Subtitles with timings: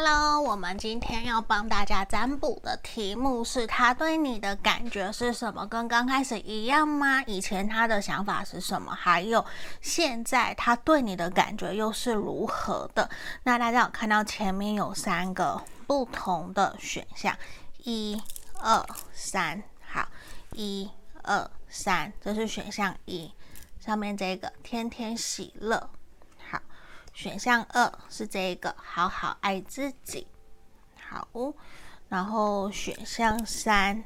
[0.00, 5.66] Hello，我们今天要帮大家占卜的题目是：他对你的感觉是什么？
[5.66, 7.20] 跟刚开始一样吗？
[7.24, 8.94] 以前他的想法是什么？
[8.94, 9.44] 还有
[9.80, 13.10] 现在他对你的感觉又是如何的？
[13.42, 17.36] 那大家有看到前面有三个不同的选项，
[17.78, 18.22] 一、
[18.60, 19.60] 二、三。
[19.84, 20.06] 好，
[20.52, 20.88] 一、
[21.24, 23.32] 二、三，这是选项一，
[23.84, 25.90] 上面这个天天喜乐。
[27.18, 30.24] 选项二是这个，好好爱自己。
[31.00, 31.26] 好，
[32.08, 34.04] 然后选项三，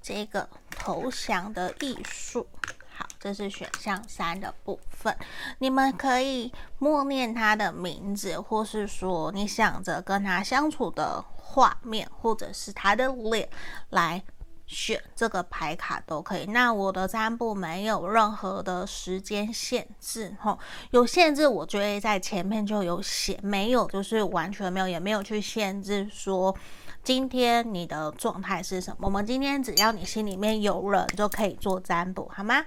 [0.00, 2.48] 这个投降的艺术。
[2.96, 5.14] 好，这是选项三的部分。
[5.58, 13.46] 你们可以默念他的名字，或是说你想着跟他相处的画面，或者是他的脸
[13.90, 14.24] 来。
[14.68, 16.44] 选这个牌卡都可以。
[16.46, 20.58] 那我的占卜没有任何的时间限制，吼，
[20.90, 26.54] 有限制我就会在前面就有写，没有就是完全没有，也没有去限制说
[27.02, 28.98] 今天你的状态是什么。
[29.02, 32.64] 我们今天只要你心里面有人就可以做占卜，好吗？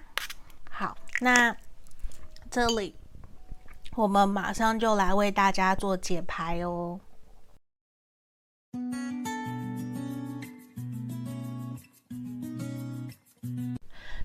[0.69, 1.55] 好，那
[2.49, 2.95] 这里
[3.95, 6.99] 我们马上就来为大家做解牌哦。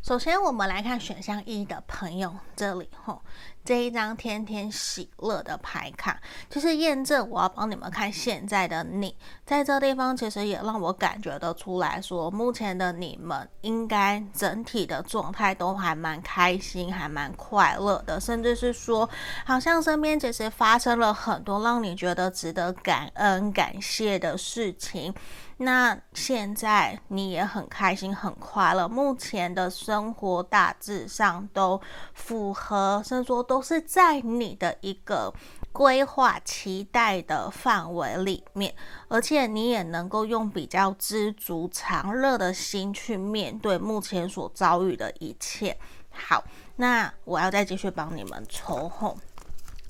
[0.06, 3.20] 首先，我们来看选项一的朋友这里吼，
[3.66, 19.10] 这一张天天喜乐的牌卡，就是验证我要帮你们看现在的你，在这地方其实也让我感觉得出来说，目前的你们应该整体的状态都还蛮开心，还蛮快乐的，甚至是说，
[19.44, 25.12] 好像身边其实发生了很多让你觉得值得感恩、感谢的事情。
[25.58, 31.80] 那现在你也很开心、很快乐，目前的生活大致上都
[32.12, 35.32] 符合，甚至说都都是在你的一个
[35.72, 38.74] 规划、期待的范围里面，
[39.08, 45.74] 而且你也能够用比较知足常乐的心去面对目前所遭遇的一切。
[46.10, 46.44] 好，
[46.76, 49.16] 那我要再继续帮你们抽后。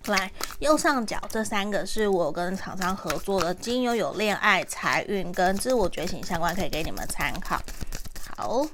[0.04, 0.30] 来，
[0.60, 7.60] 右上角这三个是我跟厂商合作的精油，有恋爱、财运跟自我觉醒相关，可以给你们参考。
[8.36, 8.64] 好，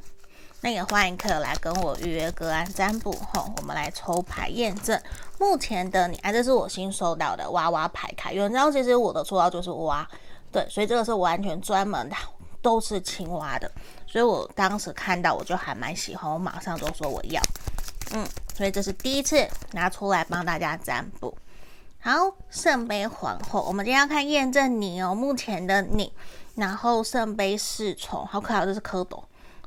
[0.64, 4.98] 那也欢迎客人来跟我预约个案占卜吼，我们来抽牌验证
[5.40, 6.16] 目前的你。
[6.18, 10.08] 啊，这是我新收到的娃娃牌卡，有人知道其实我的绰号就是蛙，
[10.52, 12.14] 对，所以这个是完全专门的，
[12.62, 13.68] 都是青蛙的，
[14.06, 17.42] 所以我当时看到我就还蛮喜欢，我马上就说我要。
[18.12, 18.24] 嗯，
[18.56, 21.36] 所以这是第一次拿出来帮大家占卜。
[21.98, 22.12] 好，
[22.50, 26.12] 圣杯皇后，我们今天要看验证你哦，目前的你。
[26.54, 29.24] 然后圣杯侍从，好可爱，这是蝌蚪。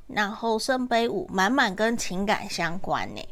[0.08, 3.28] 然后圣杯五，满满跟情感相关呢。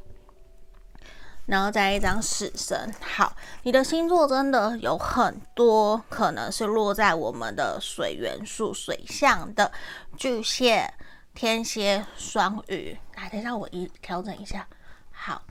[1.45, 9.69] 然后再一张死神，好，你的星座真的有很多可能是落在我们的水元素、水象的
[10.16, 10.94] 巨蟹、
[11.34, 12.97] 天蝎、双鱼。
[13.17, 14.66] 来，等一下我一调整一下。
[15.11, 15.41] 好，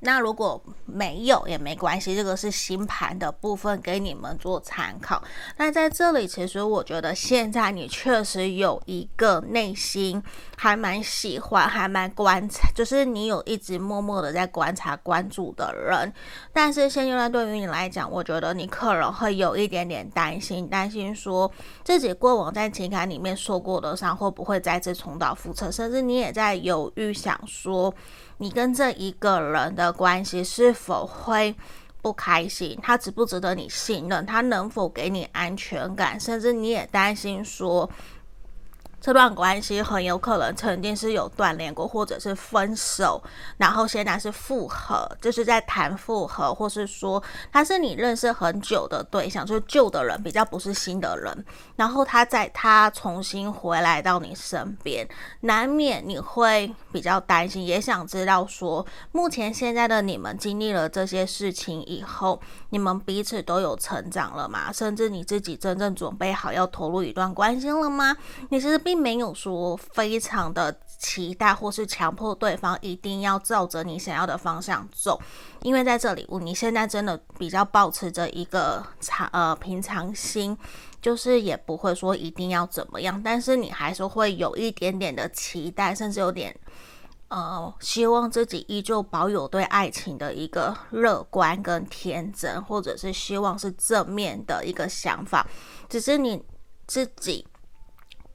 [0.00, 5.22] 那如果没有也没关系，这个是星盘的部分，给你们做参考。
[5.56, 10.22] 那在这里，其实我觉得现在你确实有一个内心
[10.56, 16.12] 还蛮喜欢、还蛮观察，就是你有一直默默的在观察、关注的人。
[16.52, 21.50] 但是现阶段对于你来讲，我觉得你可能会有一点点担心，担心说
[21.82, 27.92] 自己过往在情感里面受过的伤会不会再次重蹈覆辙，甚至你也在犹豫，想说。
[28.38, 31.54] 你跟这一个人的关系是否会
[32.00, 32.78] 不开心？
[32.82, 34.24] 他值不值得你信任？
[34.24, 36.18] 他能否给你安全感？
[36.18, 37.90] 甚至你也担心说。
[39.00, 43.22] 这段关系很有可能曾经是有断联过，或者是分手，
[43.56, 47.22] 然后现在是复合，就是在谈复合，或是说
[47.52, 51.44] 他是你认识很久的对象，就是旧的人，比较不是新的人，
[51.76, 55.08] 然后他在他重新回来到你身边，
[55.42, 62.40] 难免你会比较担心，也想知道说，目前现在的你们经历了这些事情以后，
[62.70, 64.72] 你们彼此都有成长了吗？
[64.72, 68.16] 甚至你自己真正准备好要投入一段关系了吗？
[68.50, 68.76] 你是。
[68.88, 75.20] 并没有说非常的期待，或是强迫对方一定要照着你想要的方向走，
[75.60, 80.56] 因为在这里，你现在真的比较保持着一个常呃平常心，
[81.02, 86.58] 就是也不会说一定要怎么样，但是你还是会有一点点的期待，甚至有点
[87.28, 95.46] 呃希望自己依旧保有对爱情的一个乐观跟天真，或者是希望是正面的一个想法，
[95.90, 96.42] 只是你
[96.86, 97.46] 自己。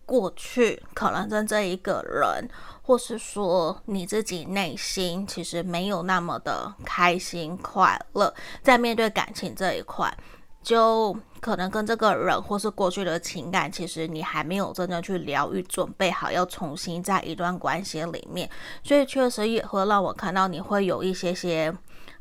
[0.05, 2.49] 过去可能跟这一个人，
[2.81, 10.15] 或是说你自己内心其实没有那么的开心快乐，在面对感情这一块，
[10.61, 18.49] 就可能跟这个人或是过去的情感，其实你还没有真的去疗愈，准备好要重新在一段关系里面，
[18.83, 21.73] 所以确实也会让我看到你会有一些些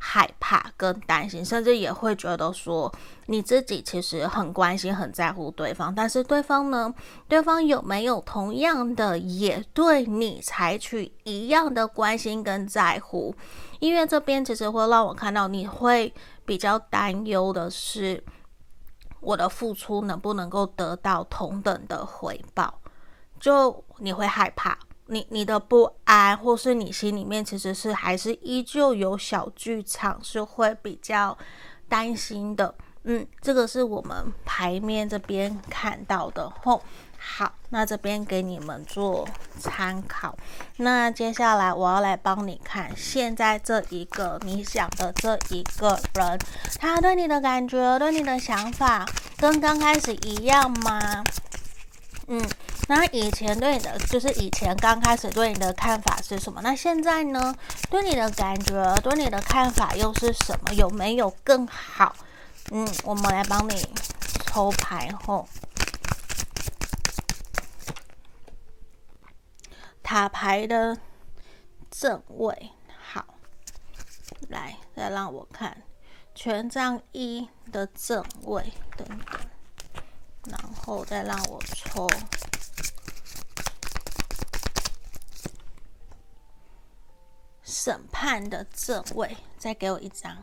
[0.05, 2.93] 害怕跟担心，甚至也会觉得说
[3.27, 6.93] 你自己其实很关心、很在乎对方，但是对方呢，
[7.29, 13.33] 对方有没有同样的也对你采取一样的关心跟在乎？
[13.79, 16.13] 因为这边其实会让我看到你会
[16.45, 18.25] 比较担忧的是。
[19.21, 22.81] 我的付出能不能够得到同等的回报？
[23.39, 24.77] 就你会害怕，
[25.13, 31.37] 你你的不安，或是你心里面其实是还是依旧有小剧场，是会比较
[31.87, 32.75] 担心的。
[33.05, 36.49] 嗯，这个是我们牌面这边看到的。
[36.63, 36.81] 吼、
[37.19, 39.29] 好，那这边给你们做
[39.59, 40.35] 参考。
[40.77, 46.39] 那接下来我要来帮你看，现在这一个你想的这一个人，
[46.79, 49.05] 他对你的感觉，对你的想法，
[49.37, 51.25] 跟刚开始一样吗？
[52.35, 52.49] 嗯，
[52.89, 56.63] 那以前对你的，就是以前刚开始对你的看法是什么？
[56.63, 57.55] 那现在呢？
[57.91, 60.73] 对你的感觉，对你的看法又是什么？
[60.73, 62.17] 有没有更好？
[62.71, 63.87] 嗯，我们来帮你
[64.47, 65.47] 抽牌后，
[70.03, 70.97] 塔牌的
[71.91, 73.27] 正位，好，
[74.49, 75.83] 来，再让我看
[76.35, 79.19] 权杖一的正位，等等，
[80.49, 82.09] 然后再让我抽
[87.63, 90.37] 审判的正位，再给我一张。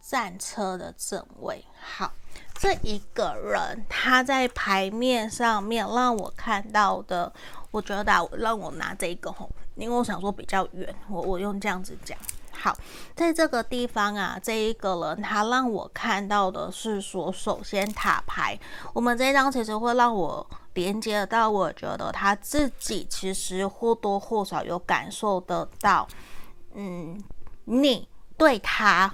[0.00, 2.12] 战车的正位，好，
[2.54, 7.32] 这一个人他在牌面上面让我看到的，
[7.70, 12.18] 我觉得让我拿这一个吼，因为我想说比较远，我我用这样子讲。
[12.62, 12.78] 好，
[13.16, 18.56] 在这个地方啊，这一个人他让我看到的是说，首先塔牌，
[18.92, 26.06] 我们这张其实会让我连接到，我觉得他自己其实或多或少有感受得到，
[26.74, 27.20] 嗯，
[27.64, 29.12] 你对他。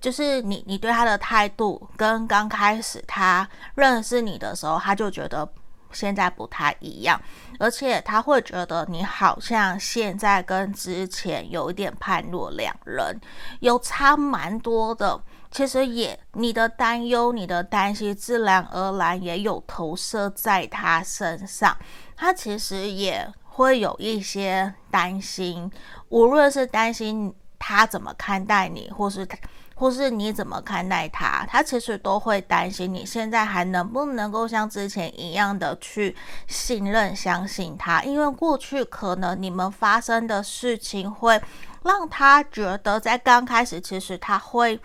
[0.00, 5.48] 就是你，你对他的态度跟刚开始他认识你的时候，他就觉得
[5.92, 7.20] 现在不太一样，
[7.58, 13.20] 而且他会觉得你好像现在跟之前有一点判若两人，
[13.60, 15.20] 有差蛮多的。
[15.50, 21.76] 其实也你的担忧、你的担心，自然而然也有投射在他身上，
[22.16, 25.70] 他其实也会有一些担心，
[26.08, 29.36] 无论是担心他怎么看待你，或是他。
[29.74, 36.14] 或是你怎么看待他，他其实都会担心你现在还能不能够像之前一样的去
[36.46, 41.40] 信任、相信他，因为过去可能你们发生的事情会
[41.82, 44.78] 让他觉得，在刚开始其实他会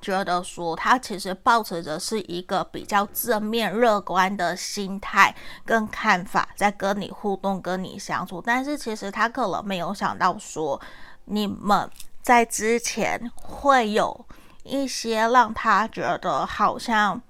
[0.00, 10.80] 觉得说，他其实抱持着是一个比较正面、乐观的心态跟看法，在跟你互动、跟你相处，但是其实他可能没有想到说
[11.24, 11.90] 你们。
[12.26, 14.26] 在之前会有
[14.64, 17.22] 一些让他觉得好像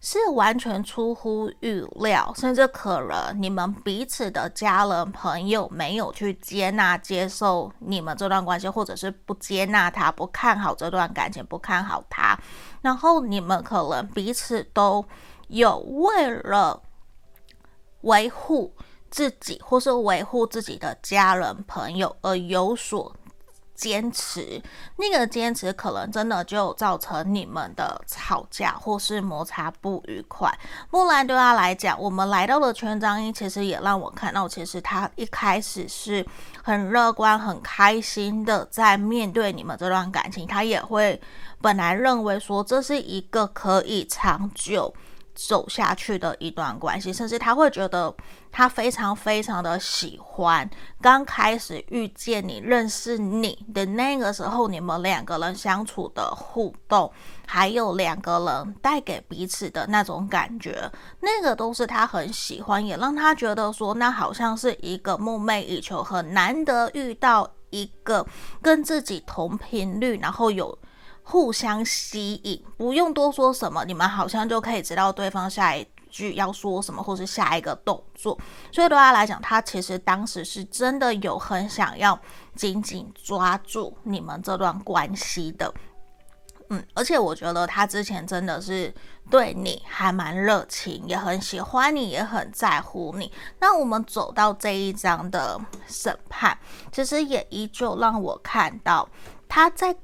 [0.00, 12.38] 是完全出乎预料，甚至可能你们彼此的家人朋友没有去接纳、接受你们这段关系，或者是不接纳他、不看好这段感情、不看好他，
[12.82, 15.04] 然后你们可能彼此都
[15.48, 16.80] 有为了
[18.02, 18.72] 维护
[19.10, 23.12] 自己或是维护自己的家人朋友而有所。
[23.76, 24.60] 坚持，
[24.96, 30.52] 那个坚持可能真的就造成你们的吵架或是摩擦不愉快。
[30.90, 36.26] 不然对他来讲，我们来到了权杖一，其实也让我看到，其实他一开始是
[36.62, 40.46] 很乐观、很开心的在面对你们这段感情。
[40.46, 41.20] 他也会
[41.60, 44.92] 本来认为说，这是一个可以长久。
[45.36, 48.12] 走下去的一段关系，甚至他会觉得
[48.50, 50.68] 他非常非常的喜欢
[51.00, 57.12] 刚开始遇见你、认识你的那个时候，你们两个人相处的互动，
[57.46, 60.90] 还有两个人带给彼此的那种感觉，
[61.20, 68.26] 那个都是他很喜欢，也让他觉得说，那好像是一个梦寐以求、很难得遇到一个
[68.62, 70.76] 跟自己同频率，然后有。
[71.28, 78.38] 互相吸引，不用多说什么，你们好像就可以知道对方下一句要说什么，或是下一个动作。
[78.70, 82.16] 所以对他来讲，他其实当时是真的有很想要
[82.54, 85.74] 紧紧抓住你们这段关系的。
[86.70, 88.94] 嗯，而且我觉得他之前真的是
[89.28, 93.32] 对你还蛮热情，也很喜欢你，也很在乎你。
[93.58, 96.56] 那我们走到这一张的审判，
[96.92, 99.08] 其实也依旧让我看到
[99.48, 99.96] 他在。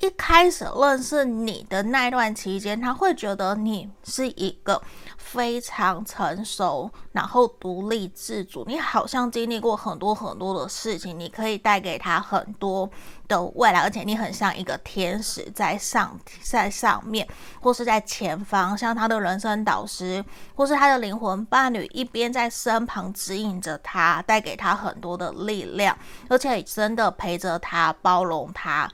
[0.00, 4.80] 一开始认识你的那一段期间，他会觉得你是一个
[5.16, 8.64] 非常成熟，然后独立自主。
[8.68, 12.88] 你好像经历过很多很多的事情，你可以带给他很多
[13.26, 17.26] 的未来，而且你很像一个天使在上在上面，
[17.60, 20.24] 或是在前方，像他的人生导师，
[20.54, 28.88] 或是他的灵魂伴侣，一边在身旁指引着他，带给他很多的力量，而且真的陪着他，包容他。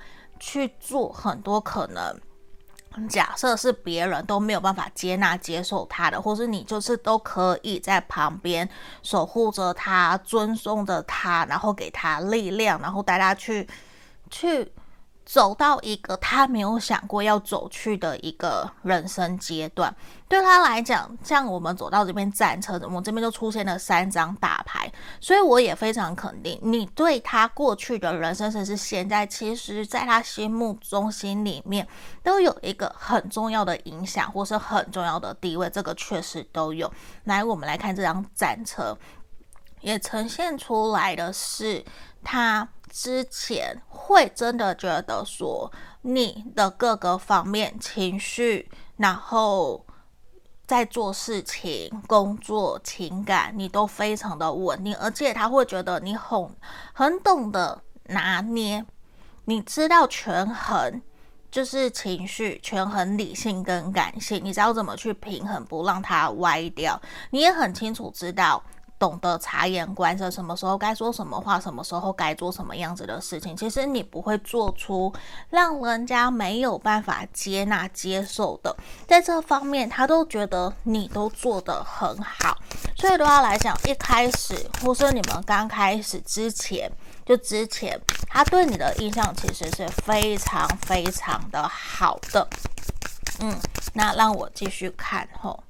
[0.47, 8.69] 去做很多可能，假设是别人都没有办法接纳、接受他的，或是你就是都可以在旁边
[9.03, 13.67] 守护着他、尊重着他，然后给他力量，然后带他去
[14.31, 14.71] 去。
[15.25, 19.95] 走到一个他没有想过要走去的一个人生阶段，
[20.29, 31.89] 对他来讲，像我们走到这边战车，我们这边就出现了三张大牌，所以我也非常肯定，你对他过去的人生，甚至现在，其实在他心目中心里面
[32.23, 36.93] 都有一个很重要的影响，或是很重要的地位，这个确实都有。
[37.25, 38.95] 来，我们来看这张战车，
[39.81, 41.83] 也呈现出来的是
[42.23, 42.69] 他。
[42.95, 45.73] 之前会真的觉得说
[46.03, 49.85] 你的各个方面情绪，然后
[50.65, 56.49] 在做事情、工作、情感，你都非常的稳定，而且他会觉得你很
[56.93, 58.87] 很懂得拿捏，
[59.47, 61.03] 你知道权衡，
[61.51, 68.63] 就是情绪权衡理性跟感性，你知道怎么去平衡，不让它歪掉，你也很清楚知道。
[68.99, 73.57] 懂得察言观色，什么时候该说什么话，什么时候该做什么样子的事情。
[73.57, 75.13] 其实你不会做出
[75.51, 78.75] 让人家没有办法接纳、接受的，
[79.07, 82.57] 在这方面他都觉得你都做得很好。
[82.97, 86.91] 所以对他来讲，一开始或是你们刚开始之前，
[87.27, 92.49] 就之前他对你的印象其实是非常非常的好的。
[93.41, 93.55] 嗯，
[93.93, 95.63] 那让我继续看吼，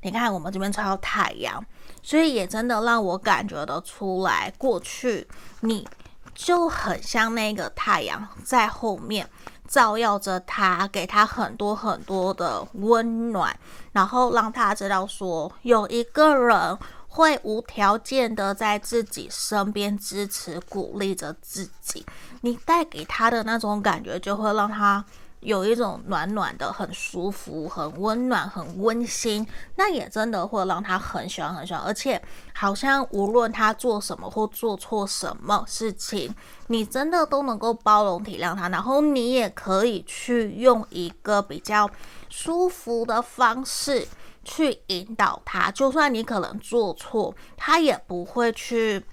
[0.00, 1.62] 你看我们这边抽太阳。
[2.02, 5.26] 所以也真的让我感觉得出来，过去
[5.60, 5.86] 你
[6.34, 9.28] 就很像那个太阳在后面
[9.68, 13.54] 照耀着他，给他很多很多的温暖，
[13.92, 16.78] 然后让他知道说有一个人
[17.08, 22.04] 会无条件的在自己身边支持鼓励着自己。
[22.40, 25.04] 你带给他的那种感觉，就会让他。
[25.40, 31.82] 有一种暖暖的，很舒服，很温暖，很温馨，那也真的会让他很喜欢，很喜欢。
[31.82, 32.20] 而且，
[32.54, 36.34] 好像无论他做什么或做错什么事情，
[36.66, 41.88] 你真的都能够包容体谅他，然后你也可以去用一个比较
[42.28, 44.06] 舒服的方式
[44.44, 45.70] 去引导他。
[45.70, 49.04] 就算你可能做错，他也不会去。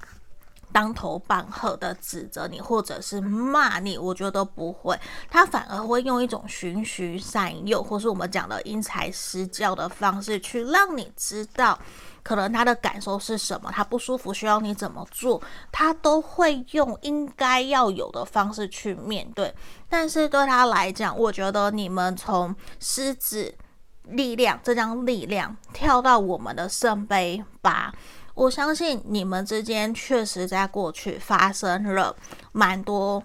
[0.71, 11.79] 当头棒喝的指责你，或者是骂你，我觉得都不会，他反而会用一种循循善诱，或是我们讲的因材施教的方式，去让你知道，
[12.21, 19.53] 可能他的感受是什么，他不舒服需要你怎么做，他都会用应该要有的方式去面对。
[19.89, 23.55] 但是对他来讲，我觉得你们从狮子
[24.03, 27.93] 力量这张力量跳到我们的圣杯八。
[28.37, 32.15] 我相信你们之间确实在过去发生了
[32.51, 33.23] 蛮多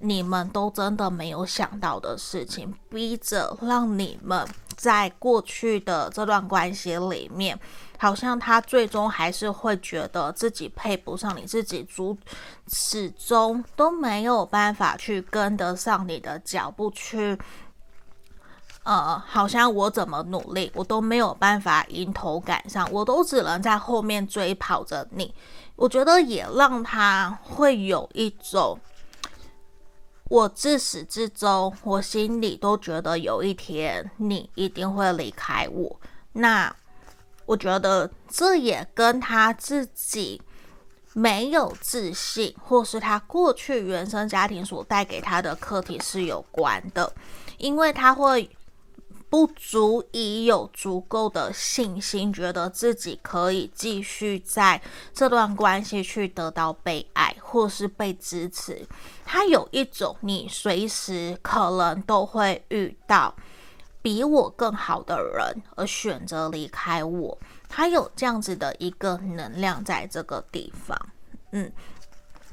[0.00, 4.46] 你们都真的没有想到的事情，逼着让你们
[4.76, 7.58] 在过去的这段关系里面，
[7.96, 12.14] 好像他最终还是会觉得自己配不上你，自己足
[12.70, 17.38] 始终都没有办法去跟得上你的脚步去。
[18.84, 25.34] 呃，好像我怎么努力，我都没有办法迎头赶上，我都只能在后面追跑着你。
[25.74, 28.78] 我觉得也让他会有一种，
[30.24, 36.00] 我自始至终，我心里都觉得有一天你一定会离开我。
[36.34, 36.70] 那
[37.46, 40.42] 我觉得这也跟他自己
[41.14, 47.10] 没有自信，或是他过去原生家庭所带给他的课题是有关的，
[47.56, 48.50] 因为他会。
[49.34, 54.80] 不足以有足够的信心，觉得自己可以继续在
[55.12, 58.86] 这段关系去得到被爱或是被支持。
[59.24, 63.34] 他有一种你随时可能都会遇到
[64.00, 67.36] 比我更好的人，而选择离开我。
[67.68, 70.96] 他有这样子的一个能量在这个地方，
[71.50, 71.72] 嗯，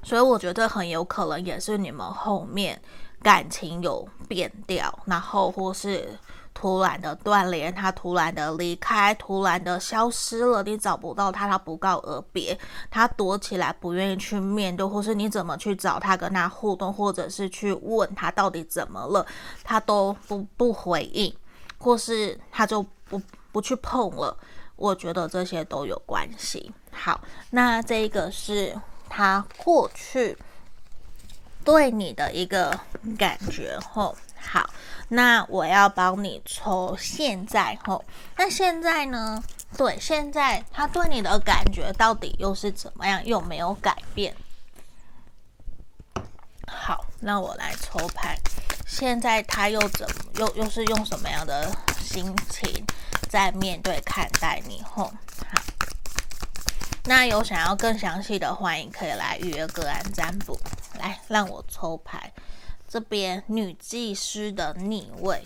[0.01, 2.81] 所以我觉得很有可能也是你们后面
[3.21, 6.17] 感情有变掉，然后或是
[6.61, 12.55] 突然的断联，他突然的离开，突然的消失了，你找不到他，他不告而别，
[12.91, 19.25] 他躲起来不愿意去面对，或是你怎么去找他跟他互动，或者是去问他到底怎么了，
[19.63, 21.35] 他都不不回应，
[21.79, 23.19] 或是他就不
[23.51, 24.37] 不去碰了。
[24.75, 26.71] 我觉得这些都有关系。
[26.91, 30.37] 好，那这个是他过去。
[31.63, 32.79] 对你的一个
[33.17, 34.69] 感觉吼，好，
[35.09, 38.03] 那我要帮你抽现在吼，
[38.35, 39.43] 那现在呢？
[39.77, 43.25] 对，现在他对你的感觉到底又是怎么样？
[43.25, 44.35] 有没有改变？
[46.67, 48.37] 好，那我来抽牌，
[48.85, 52.85] 现在他又怎么又又是用什么样的心情
[53.29, 55.05] 在面对看待你吼？
[55.05, 55.61] 好，
[57.05, 60.59] 那有想要更详细的，欢迎可以来预约个案占卜。
[60.99, 62.31] 来，让我抽牌。
[62.91, 65.45] 这边女祭司的逆位，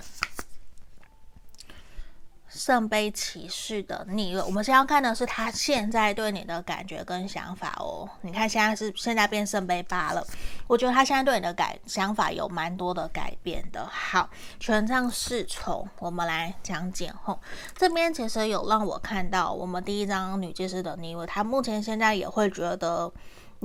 [2.50, 4.42] 圣杯骑士的逆位。
[4.42, 8.10] 我们先要看的是他现在对你的感觉跟想法哦。
[8.22, 10.26] 你看，现在是现在变圣杯八了。
[10.66, 13.86] 我觉得他现在对你的改想法有蛮多的改变的。
[13.86, 14.28] 好，
[14.60, 17.40] 权杖侍从，我们来讲解后。
[17.78, 23.14] 这边其实有让我看到，我们第一张女祭司的逆位，他目前现在也会觉得。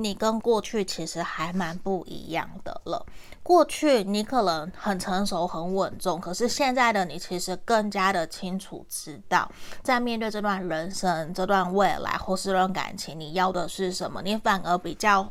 [0.01, 3.05] 你跟过去其实还蛮不一样的了。
[3.43, 9.49] 过去你可能很成熟、很稳重，可是现在的你其实更加的清楚知道，
[9.81, 14.21] 在面对这段人生、这段未来或是这段感情，你要的是什么？
[14.21, 15.29] 你反而比较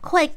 [0.00, 0.32] 会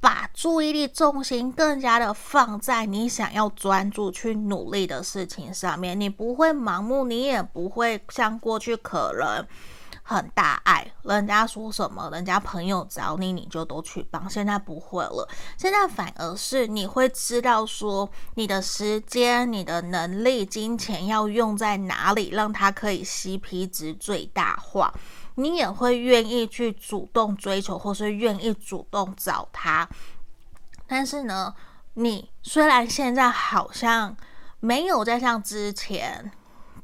[0.00, 5.98] 把注意力重心更加的放在你想要专注去努力的事情上面。
[5.98, 9.46] 你不会盲目，你也不会像过去可能。
[10.12, 14.28] 很大爱，人家说什么，人家朋友找你，你就都去帮。
[14.28, 24.92] 现在不会了，现在反而是你会知道说，你的时间、你的能力、金钱要用在哪里，让他可以 CP 值最大化。
[25.36, 29.88] 你也会愿意去主动追求，或是愿意主动找他。
[30.86, 31.54] 但是呢，
[31.94, 34.16] 你虽然现在好像
[34.60, 36.30] 没有再像之前。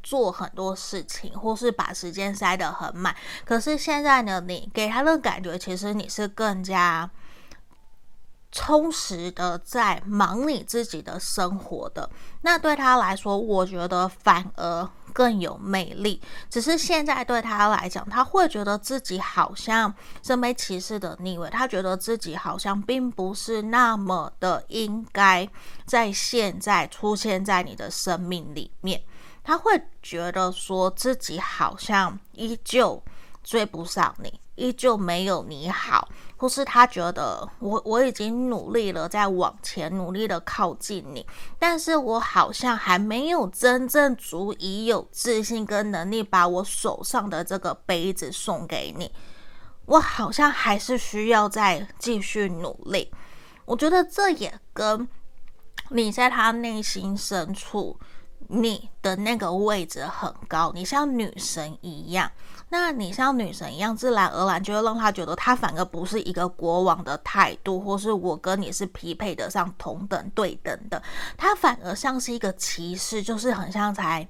[0.02, 3.14] 做很多事情，或是把时间塞得很满。
[3.44, 7.10] 可是现在呢，你给他的感觉，其实你是更加
[8.50, 12.08] 充实的，在忙你自己的生活的。
[12.42, 16.20] 那对他来说，我觉得反而更有魅力。
[16.48, 25.46] 只是现在对他来讲，他会觉得自己好像圣杯骑士的逆位，他觉得自己好像并不是那么的应该
[25.84, 29.02] 在现在出现在你的生命里面。
[29.48, 33.02] 他会觉得说自己好像依旧
[33.42, 36.06] 追不上你，依旧没有你好，
[36.36, 41.26] 或是他觉得我我已经努力了，在往前努力的靠近你，
[41.58, 49.10] 但是我好像还没有真正足以有自信跟能力把我手上的这个杯子送给你，
[49.86, 53.10] 我好像还是需要再继续努力。
[53.64, 55.08] 我觉得这也跟
[55.88, 57.98] 你在他内心深处。
[58.48, 62.30] 你的那个位置很高，你像女神一样。
[62.70, 71.02] 那你像女神一样，自然而然就会让他觉得他反而不是一个国王的态度，或是我跟你是匹配得上同等对等的。
[71.36, 74.26] 他反而像是一个骑士，就是很像才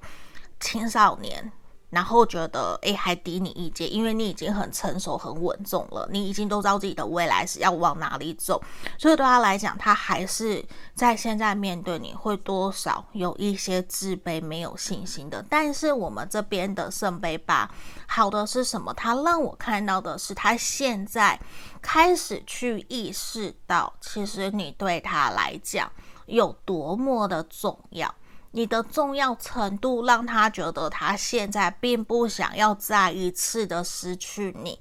[0.59, 1.51] 青少年。
[1.89, 8.61] 然后觉得，诶，还低你一阶，因为你已经很成熟、很稳重了，你已经都知道自己的未来是要往哪里走，
[8.97, 15.43] 所以对他来讲，他还是在现在面对你会多少有一些自卑、没有信心的。
[15.49, 17.69] 但是我们这边的圣杯八，
[18.07, 18.93] 好的是什么？
[18.93, 21.39] 他让我看到的是，他现在
[21.81, 25.91] 开始去意识到，其实你对他来讲
[26.27, 28.13] 有多么的重要。
[28.51, 34.79] 你的重要程度让他觉得他现在并不想要再一次的失去你，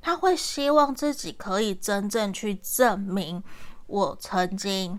[0.00, 3.44] 他会希望自己可以真正去证明
[3.86, 4.98] 我曾经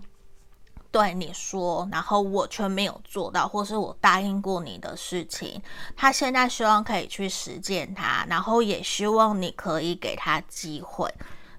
[0.92, 5.60] 对你说，然后我却没有做到，或是我答应过你的事情，
[5.96, 11.12] 他现在希望可以去实践它，然后也希望你可以给他机会，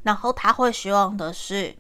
[0.04, 1.76] 然后他会希望的是。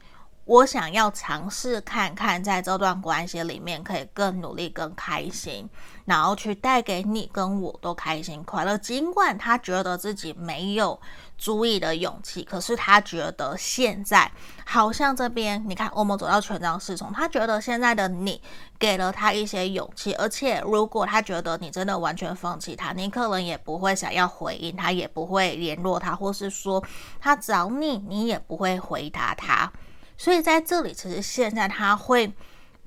[0.45, 5.67] 我想要尝试看看，在这段关系里面可以更努力、更开心，
[6.05, 8.77] 然后去带给你跟我都开心快乐。
[8.77, 10.99] 尽管他觉得自己没有
[11.35, 14.31] 足以的勇气，可是他觉得现在
[14.63, 18.39] 好像这边，你看，我们走到权杖侍从，他觉得现在的你
[18.77, 26.83] 给了他一些勇气，而且如果他觉得你真的完全放弃他，你可能也不会想要回应他，也不会联络他，或是说
[27.19, 29.71] 他找你，你也不会回答他。
[30.17, 32.31] 所以在这里，其实现在他会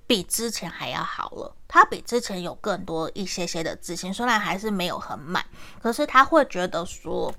[0.07, 5.45] 比之前还要好了，他比之前有更多一些些的自信，虽然还是没有很满，
[5.83, 7.33] 可是他会觉得说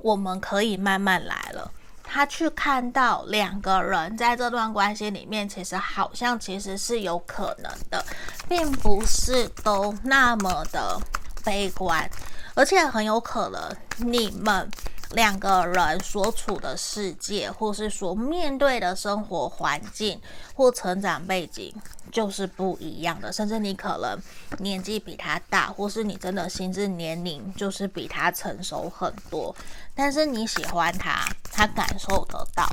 [0.00, 1.70] 我们可以慢慢来了。
[2.10, 8.02] 他去看到两个人在这段关系里面，其实好像其实是有可能的，
[8.48, 10.98] 并不是都那么的
[11.44, 12.10] 悲观，
[12.54, 13.76] 而且很有可能
[14.10, 14.66] 你们
[15.12, 20.20] 两个人所处的世界，或是所面对的生活环境
[20.54, 21.74] 或成长背景
[22.12, 24.18] 就是不一样的，甚至你可能
[24.58, 29.54] 年纪比他大，或是你真的心智年龄就是比他成熟很多。
[29.94, 32.68] 但是你喜欢他，他感受得到，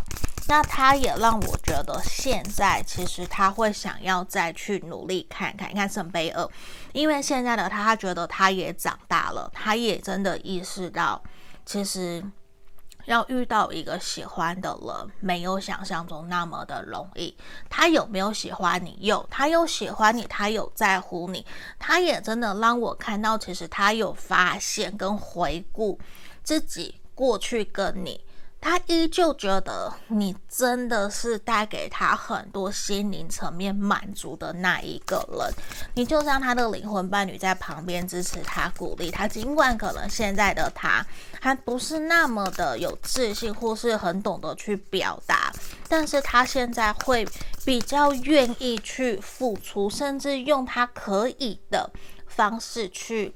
[0.48, 6.48] 那他也让我觉得现在其实他会想要再去努力看看，你看圣杯二，
[6.92, 11.22] 因为现在的他，他觉得他也长大了，他也真的意识到，
[11.66, 12.24] 其实
[13.06, 17.36] 要遇到一个喜欢的人，没有想象中那么的容易。
[17.70, 18.98] 他有没有喜欢你？
[19.02, 21.46] 有，他有喜欢你，他有在乎你，
[21.80, 26.00] 他也真的让我看到，其实他有发现跟回顾
[26.44, 27.02] 自己。
[27.16, 28.20] 过去跟你，
[28.66, 35.54] 他依旧觉得你真的是带给他很多心灵层面满足的那一个人，
[35.94, 39.28] 你就像他的灵魂伴侣在旁边支持他、鼓励他。
[39.28, 41.06] 尽管可能现在的他
[41.40, 45.54] 还不是那么的有自信，或是很懂得去表达，
[45.88, 47.24] 但是他现在会
[47.64, 51.88] 比较愿意去付出，甚至用他可以的
[52.26, 53.36] 方式去。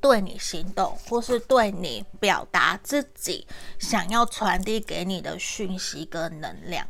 [0.00, 3.46] 对你行动，或是对你表达自己
[3.78, 6.86] 想要传递给你的讯息跟能量，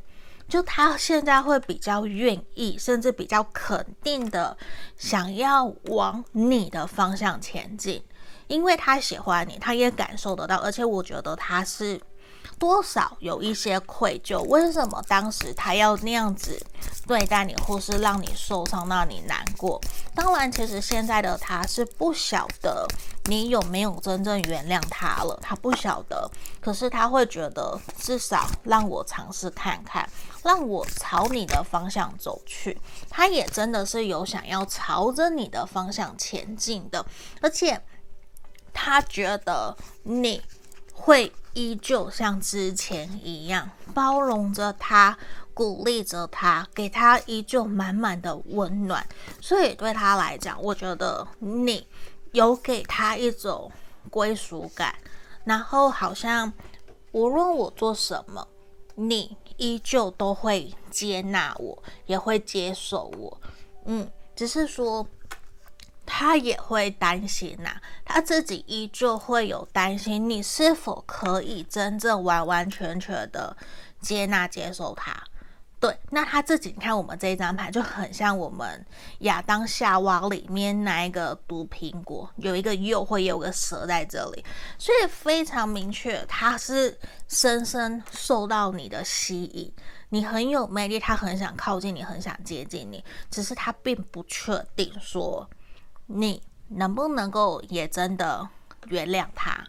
[0.48, 4.56] 就他现在会比较愿意，甚至比较肯定的
[4.96, 8.02] 想要往你的方向前进，
[8.46, 12.00] 因为他喜欢你，他也感受得到，而且我觉得他是。
[12.60, 16.60] 多少有一些愧疚，为什么当时他要那样子
[17.06, 19.80] 对待你，或是让你受伤，让你难过？
[20.14, 22.86] 当然，其实现在的他是不晓得
[23.24, 26.30] 你有没有真正原谅他了，他不晓得。
[26.60, 30.06] 可是他会觉得，至少让我尝试看看，
[30.44, 32.78] 让我朝你的方向走去。
[33.08, 37.06] 他也真的是有想要朝着你的方向前进的，
[37.40, 37.80] 而且
[38.74, 40.42] 他觉得你
[41.00, 41.32] 会。
[41.52, 45.18] 依旧像之前一样包容着他，
[45.52, 49.04] 鼓励着他，给他依旧满满的温暖。
[49.40, 51.84] 所以对他来讲，我觉得你
[52.30, 53.68] 有给他一种
[54.10, 54.94] 归属感，
[55.42, 56.52] 然后好像
[57.10, 58.46] 无论我做什么，
[58.94, 63.40] 你依旧都会接纳我，也会接受我。
[63.86, 65.04] 嗯，只是说。
[66.12, 73.56] 他也会担心呐、他自己依旧会有担心，你是否可以真正完完全全的
[74.00, 75.22] 接纳、接受他？
[75.78, 78.84] 对，那他自己，你看我们这一张牌就很像我们
[79.20, 84.44] 亚当夏娃里面那一个毒苹果，有一个诱惑，有个蛇在这里，
[84.76, 89.72] 所以非常明确，他是深深受到你的吸引，
[90.10, 95.48] 你很有魅力，他很想靠近你，很想接近你，只是他并不确定说。
[96.12, 98.48] 你能不能够也真的
[98.88, 99.64] 原谅他，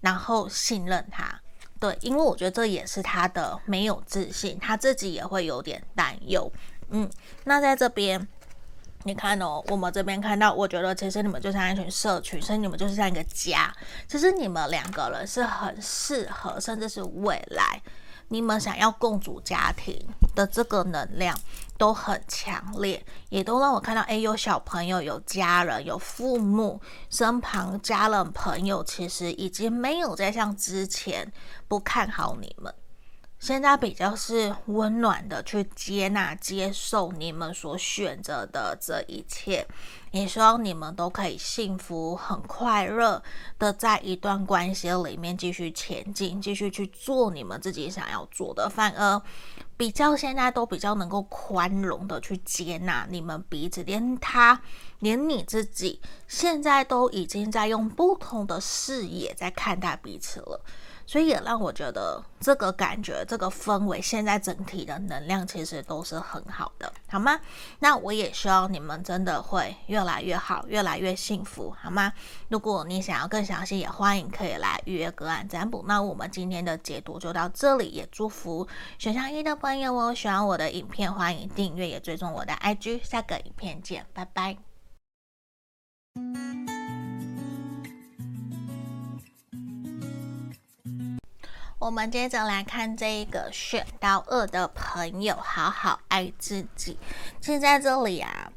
[0.00, 1.40] 然后信任他？
[1.78, 6.50] 对，因为我觉得这也是他的没有自信，他自己也会有点担忧。
[6.90, 7.08] 嗯，
[7.44, 8.26] 那在这边
[9.04, 13.72] 你看哦，我们这边看到，我觉得其实你们就像一群社群，所以你们就是像一个家。
[14.08, 17.80] 其实你们两个人是很适合，甚至是未来。
[18.28, 19.98] 你们想要共组家庭
[20.34, 21.38] 的这个能量
[21.76, 31.32] 都很强烈，也都让我看到，诶，有小朋友，有家人，有父母身旁家人朋友，其实已经没有再像之前
[31.66, 32.72] 不看好你们。
[33.38, 39.64] 现在比较是温暖的去接纳、接受你们所选择的这一切，
[40.10, 43.22] 也希望你们都可以幸福、很快乐
[43.58, 48.68] 的在一段关系里面继续前进，继续去做你们自己想要做的。
[48.68, 49.20] 反而
[49.76, 54.60] 比较现在都比较能够宽容的去接纳你们彼此，连他、
[54.98, 60.64] 连你自己，现在都已经在用不同的视野在看待彼此了。
[61.08, 67.40] 所以也让我觉得这个感觉、这个氛围，现在整体的能量其实都是很好的，好吗？
[67.78, 72.12] 那我也希望你们真的会越来越好，越来越幸福，好吗？
[72.50, 75.82] 如果你想要更详细，也欢迎可以来预约个案占卜。
[75.88, 78.68] 那我们今天的解读就到这里，也祝福
[78.98, 83.02] 选项一的朋友哦，喜欢我的影片，欢迎订阅，也追踪我的 IG。
[83.02, 84.58] 下个影片见，拜拜。
[91.78, 96.98] 我们接着来看这一个选到二的朋友，好好爱自己。
[97.40, 98.52] 其实在这里啊，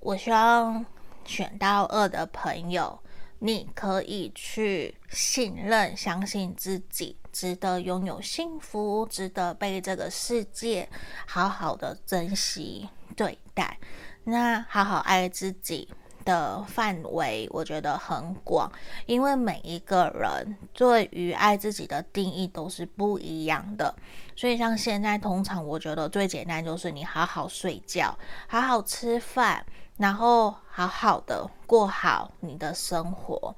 [0.00, 0.84] 我希望
[1.26, 2.98] 选到二的朋友，
[3.40, 10.88] 你可以去信任、相信自己，值得拥有幸福，值得被这个世界
[11.26, 13.78] 好好的珍惜对待。
[14.24, 15.90] 那好好爱自己。
[16.24, 18.70] 的范围我觉得很广，
[19.06, 23.94] 因为每一个人对于爱自己的定义都是不一样的。
[24.34, 28.16] 所以像现在，通常我觉得最简单就是你好好睡觉，
[28.48, 29.64] 好好吃饭，
[29.98, 33.54] 然后好好的过好你的生活。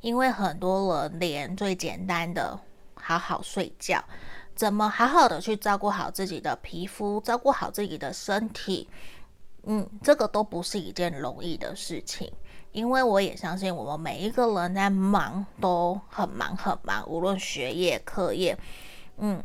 [0.00, 2.58] 因为很多人连最简单的
[2.94, 4.02] 好好睡觉，
[4.54, 8.88] 怎么好好的去照顾好自己的皮肤，照顾好自己的身体。
[9.68, 12.32] 嗯，这个都不是一件容易的事情，
[12.70, 18.56] 因为我也相信我们每一个人在忙，都很忙很忙，无论学业、课业，
[19.18, 19.42] 嗯，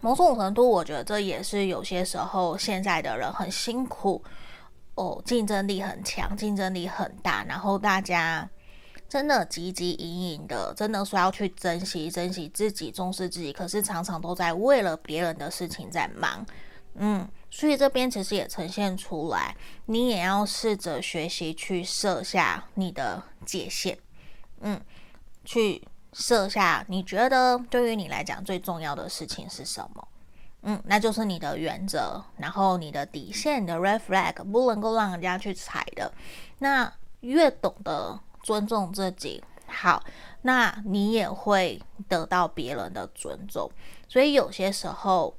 [0.00, 4.24] 某种程度，我觉得这也是有些时候现在的人很辛苦
[4.94, 8.48] 哦，竞争力很强，竞争力很大，然后大家
[9.10, 16.46] 真的汲汲营营的，真的说要去珍惜、珍惜自己、重视自己，可是常常都在为了别人的事情在忙，
[16.94, 17.28] 嗯。
[17.56, 19.54] 所以这边其实也呈现出来，
[19.86, 23.96] 你也要试着学习去设下你的界限，
[24.58, 24.80] 嗯，
[25.44, 25.80] 去
[26.12, 30.08] 设下你觉得对于你来讲最重要的事情是什么，
[30.62, 36.12] 嗯，那就是你的原则，然后你的底线，你的 red flag 不能够让人家去踩的。
[36.58, 40.02] 那越懂得尊重自己，好，
[40.42, 43.70] 那你也会得到别人的尊重。
[44.08, 45.32] 所以有些时候。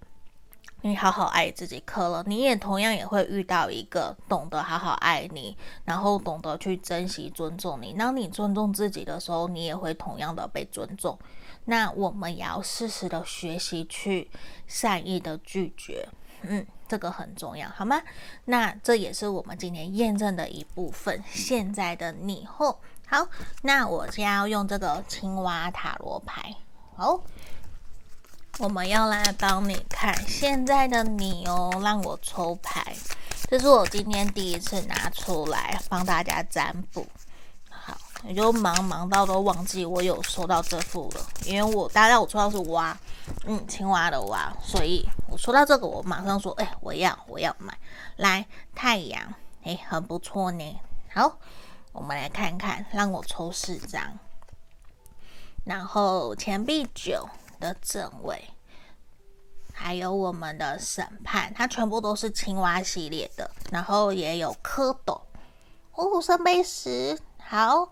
[0.86, 7.92] 你好好爱自己，可能你也同样也会遇到一个懂得好好爱你，然后懂得去珍惜、尊重你。
[7.94, 11.18] 当你尊重自己的时候，你也会同样的被尊重。
[11.64, 14.30] 那我们也要适时的学习去
[14.68, 16.08] 善意的拒绝，
[16.44, 18.00] 嗯，这个很重要，好吗？
[18.46, 21.24] 那这也是我们今天验证的一部分。
[21.28, 23.28] 现在的你后，好，
[23.64, 26.56] 那我现在要用这个青蛙塔罗牌，
[26.96, 27.24] 好。
[28.58, 32.96] 我们要来帮你看现在的你哦，让我抽牌，
[33.50, 37.06] 这是我今天第一次拿出来帮大家占卜。
[37.70, 42.98] 好，我就忙忙到都忘记我有收到这副了，因为我大概我抽到是蛙，
[43.44, 47.78] 嗯，青蛙的蛙，所以我抽到这个，我马上说，哎，我要，我要买。
[48.16, 49.34] 来，太阳，
[49.66, 50.80] 哎，很不错呢。
[51.14, 51.38] 好，
[51.92, 54.18] 我们来看看，让我抽四张，
[55.66, 57.28] 然后钱币九。
[57.66, 58.48] 的正位，
[59.74, 65.20] 还有我们的审判，它全部都是青蛙系列的，然后也有蝌蚪
[65.94, 67.90] 哦，圣杯十，好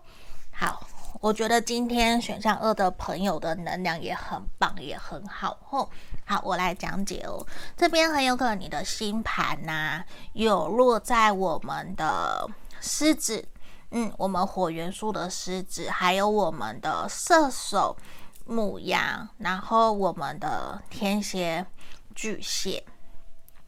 [0.52, 0.86] 好，
[1.20, 5.88] 我觉得今天选项二的朋友的能量也很棒，也很好哦。
[6.24, 7.44] 好，我来讲解哦，
[7.76, 12.48] 这边很有可能你的星盘呐、有落在我们的
[12.80, 13.44] 狮子，
[13.90, 17.96] 嗯，我们火元素的狮子，还有我们的射手。
[18.44, 21.66] 牧羊，然后我们的天蝎、
[22.14, 22.84] 巨蟹。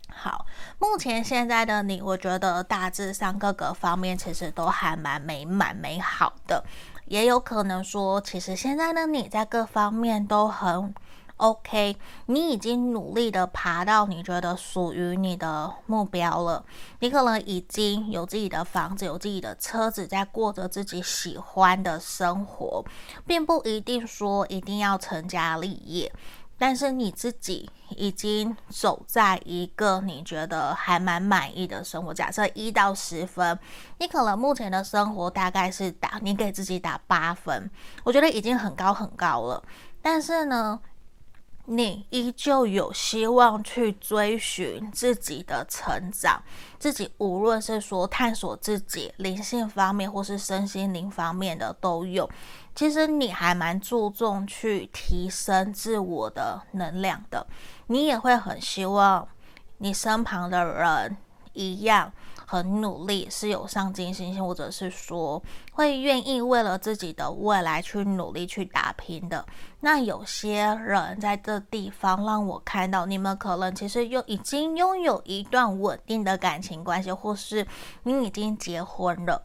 [0.08, 0.46] 好，
[0.78, 6.64] 目前现在的你，我觉得大致上各个方面其实都还蛮美满、美好的。
[7.06, 10.94] 也有可能说，其实现在的你在各方面都很。
[11.38, 11.96] OK，
[12.26, 16.64] 你已经努力的爬到你觉得属于你的目标了。
[17.00, 22.82] 你可能已经有自己的房子，有自己的车子，在过着自己喜欢的生活，
[23.26, 26.10] 并不一定说一定要成家立业。
[26.58, 32.14] 但是你自己已经走在一个你觉得还蛮满意的生活。
[32.14, 33.58] 假设一到十分，
[33.98, 37.70] 你可能目前的生活大概是打，你给自己打八分，
[38.04, 39.62] 我觉得已经很高很高了。
[40.00, 40.80] 但是呢，
[41.68, 46.40] 你依旧有希望去追寻自己的成长，
[46.78, 52.28] 自己无论是说探索自己灵性方面，或是身心灵方面的都有。
[52.74, 57.46] 其实你还蛮注重去提升自我的能量的，
[57.88, 59.26] 你也会很希望
[59.78, 61.16] 你身旁的人
[61.52, 62.12] 一样。
[62.46, 69.44] 很努力，是有上进心，或者是说会愿意为了自己的未来去努力去打拼的。
[69.80, 77.66] 那有些人在这地方让我看到，你们可能其实又已经拥有一段稳定的感情关系，或是
[78.04, 79.44] 你已经结婚了，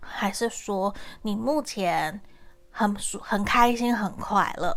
[0.00, 2.20] 还是说你目前
[2.70, 4.76] 很很开心、很快乐。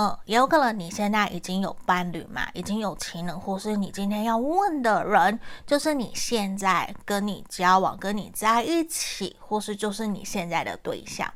[0.00, 11.28] 嗯，也有可能你现在已经有伴侣嘛，已经有情人，或是你今天要问的人，就是你现在跟你交往、跟你在一起，或是就是你现在的对象。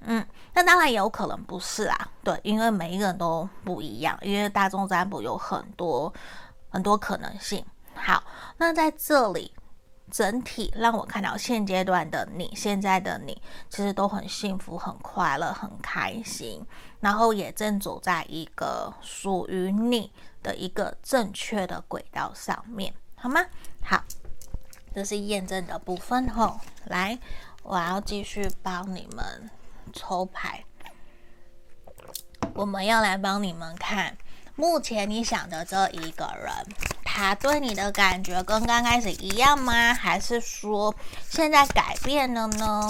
[0.00, 6.12] 嗯，那当然也有可能不是啊，对，因为每一个人都不一样，因为大众占卜有很多
[6.68, 7.64] 很多可能性。
[7.94, 8.22] 好，
[8.58, 9.50] 那在这里
[10.10, 16.66] 整体让我看到现阶段的你，现在的你其实都很幸福、很快乐、很开心，
[17.00, 23.40] 然后也正走在一个属于你的一个正确的轨道上面，好吗？
[23.82, 24.02] 好，
[24.94, 27.18] 这是验证的部分吼，来，
[27.62, 29.50] 我要继续帮你们。
[29.92, 30.64] 抽牌，
[32.54, 34.16] 我们要来帮你们看，
[34.54, 36.54] 目前你想的这一个人，
[37.12, 39.92] 他对你的感觉跟刚开始一样吗？
[39.92, 40.94] 还是说
[41.28, 42.88] 现在改变了呢？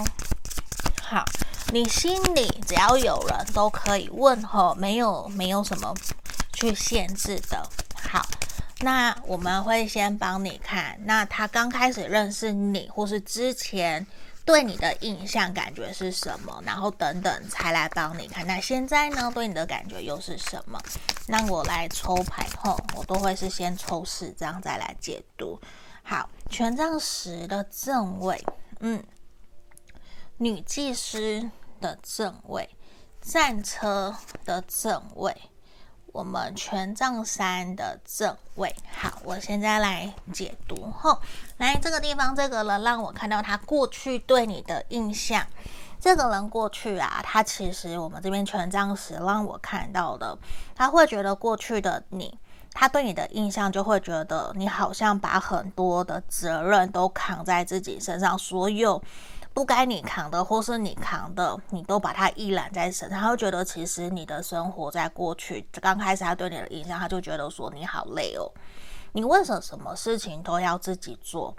[1.02, 1.24] 好，
[1.72, 5.94] 你心里只要有人都可以问候，没有没有什么
[6.52, 7.66] 去限制的。
[7.94, 8.24] 好，
[8.80, 14.06] 那我们会先帮你看，那他刚开始认识你，或是之前。
[14.50, 16.60] 对你的印象感觉是什么？
[16.66, 18.44] 然后等等才来帮你看。
[18.48, 19.30] 那现在呢？
[19.32, 20.76] 对你的感觉又是什么？
[21.28, 25.56] 那我来抽牌后，我都会是先抽四张再来解读。
[26.02, 28.44] 好，权杖十的正位，
[28.80, 29.00] 嗯，
[30.38, 31.48] 女祭司
[31.80, 32.68] 的正位，
[33.20, 35.32] 战车的正位。
[36.12, 41.20] 我们权杖三的正位，好，我现在来解读吼，
[41.58, 45.46] 来这个地方，这个人让我看到他过去对你的印象。
[46.00, 50.36] 这个人过去啊，他其实我们这边权杖十让我看到的，
[50.74, 52.38] 他会觉得过去的你，
[52.72, 59.00] 他对你的印象就会觉得你好像把很多的责任都扛在自己身上，所有。
[59.52, 63.20] 不该你扛的，或是你扛的，你都把它一揽在身上。
[63.20, 68.50] 他会觉得，其实你的生活在过去刚开始，他对你的印象，他就觉得说你好累哦。
[69.12, 71.54] 你为什么什么事情都要自己做？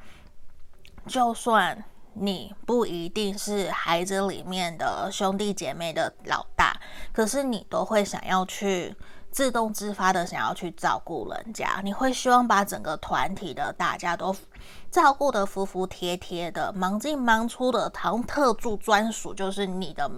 [1.08, 6.80] 就算你不一定是孩子里面的兄弟姐妹的老大，
[7.12, 8.96] 可是你都会想要去。
[9.34, 14.36] 自动自发的想要去照顾人家，你会希望把整个团体的大家都
[14.90, 20.10] 照顾得服服帖帖的，忙进忙出的，好像特助专属，就是你的，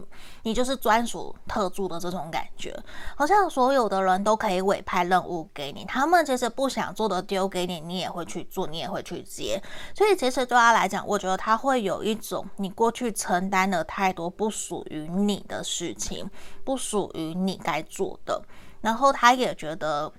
[0.42, 2.76] 你就是专属特助的这种感觉，
[3.16, 9.62] 好像所有的人都可以委派任务给你，他们其实不想做的丢给你，你也会去做，你也会去接，
[9.94, 16.30] 所以其实对他来讲，我觉得他会有一种你过去承担了太多不属于你的事情，
[16.64, 18.42] 不属于你该做的。
[18.82, 20.12] 然后他也觉得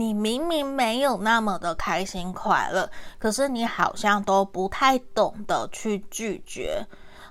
[0.00, 6.82] 你明明没有那么的开心快乐，可是你好像都不太懂得去拒绝，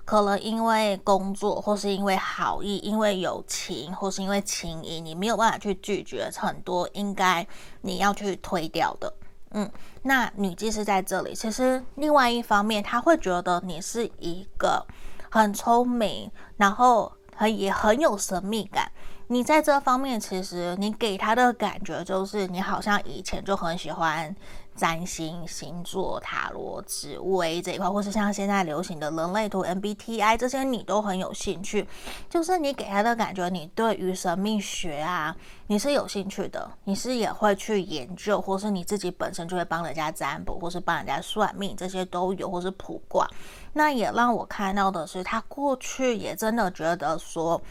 [0.05, 7.45] 可能因为工作，或是因为好意，因为友情，或是因为情谊，你没有办法去拒绝很多应该
[7.81, 9.11] 你要去推掉的。
[9.49, 9.67] 嗯，
[10.03, 14.85] 那女祭司在这里，其实另外一方面，他会觉得你是一个
[15.31, 18.91] 很聪明，然后很也很有神秘感。
[19.31, 24.35] 你在这方面，其实你给他的感觉就是，你好像以前就很喜欢
[24.75, 31.87] 占星、星座、塔罗、紫微这一块，或是像现在流行的人类图、MBTI 这些，你都很有兴趣。
[32.27, 35.35] 就是你给他的感觉，你对于神秘学啊，
[35.67, 43.27] 你是有兴趣的，你是也会去研究，或是你自己本身就会帮人家占卜，或是帮人家算命，这些都有，或是卜卦。
[43.73, 47.61] 那也让我看到的是，他过去也真的觉得说。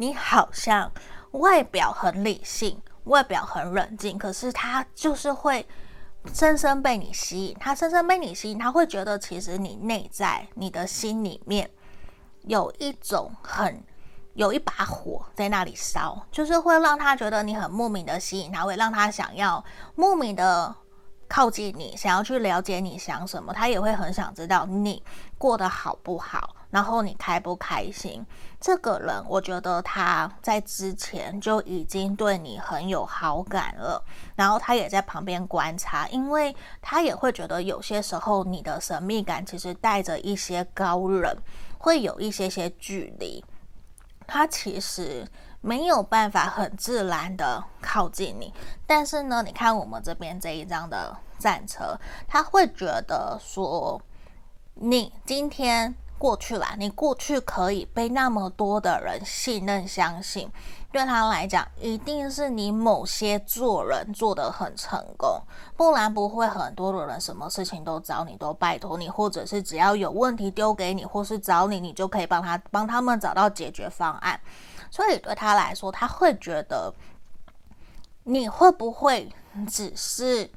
[0.00, 0.90] 你好像
[1.32, 5.66] 外表很理性，外表很冷静，可是他就是会
[6.32, 7.56] 深深被你吸引。
[7.58, 11.68] 他深深被你吸引，他会觉得其实你内在、你的心里面
[12.42, 13.82] 有一种很
[14.34, 19.62] 有一把火在那里烧，就是会让他觉得你很莫名的吸引，他会让他想要
[19.96, 20.72] 莫名的
[21.26, 23.52] 靠近你，想要去了解你想什么。
[23.52, 25.02] 他也会很想知道你
[25.36, 26.54] 过得好不好。
[26.70, 28.24] 然后你开不开心？
[28.60, 34.04] 这个人，我觉得他在之前就已经对你很有好感了。
[34.36, 41.34] 然后他也在旁边观察，因为他也会觉得有些时候你的神秘感其实带着一些高冷，
[41.78, 43.42] 会有一些些距离。
[44.26, 45.26] 他其实
[45.62, 48.52] 没有办法很自然的靠近你。
[48.86, 53.98] 但是呢，你看我们这边这一张的战车，他会觉得说
[54.74, 55.94] 你今天。
[56.18, 60.50] 过去啦，你过去可以被那么多的人信任、相信，
[60.90, 65.40] 对他来讲，一定是你某些做人做得很成功，
[65.76, 74.40] 不然不会很多的人什么事情都找你，都拜托你，或者是只要有问题丢给你，或是找你，你就可以帮他帮他们找到解决方案。
[74.90, 76.92] 所以对他来说，他会觉得
[78.24, 79.30] 你会不会
[79.68, 80.50] 只是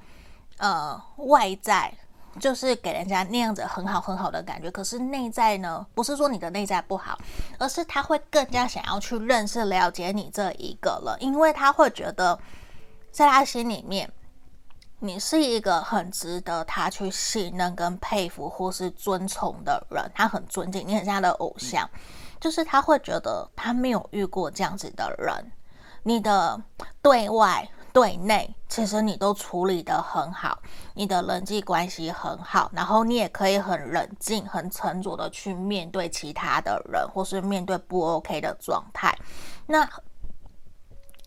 [0.57, 1.93] 呃外在
[2.39, 4.71] 就是给人家那样子很好很好的感觉。
[4.71, 7.17] 可是内在呢，不是说你的内在不好，
[7.59, 12.37] 而是他会更加想要去认识、了解你这一个了，因为他会觉得
[13.11, 14.11] 在他心里面，
[14.99, 21.89] 你是一个很值得他去信任、跟佩服或是尊崇的人，他很尊敬你，很像他的偶像。
[22.39, 25.51] 就是他会觉得他没有遇过这样子的人，
[26.01, 26.59] 你的
[26.99, 30.57] 对外对内其实你都处理得很好，
[30.93, 39.17] 你的人际关系很好，然后你也可以很冷静、很沉着的去面对其他的人，或是面对不 OK 的状态，
[39.67, 39.87] 那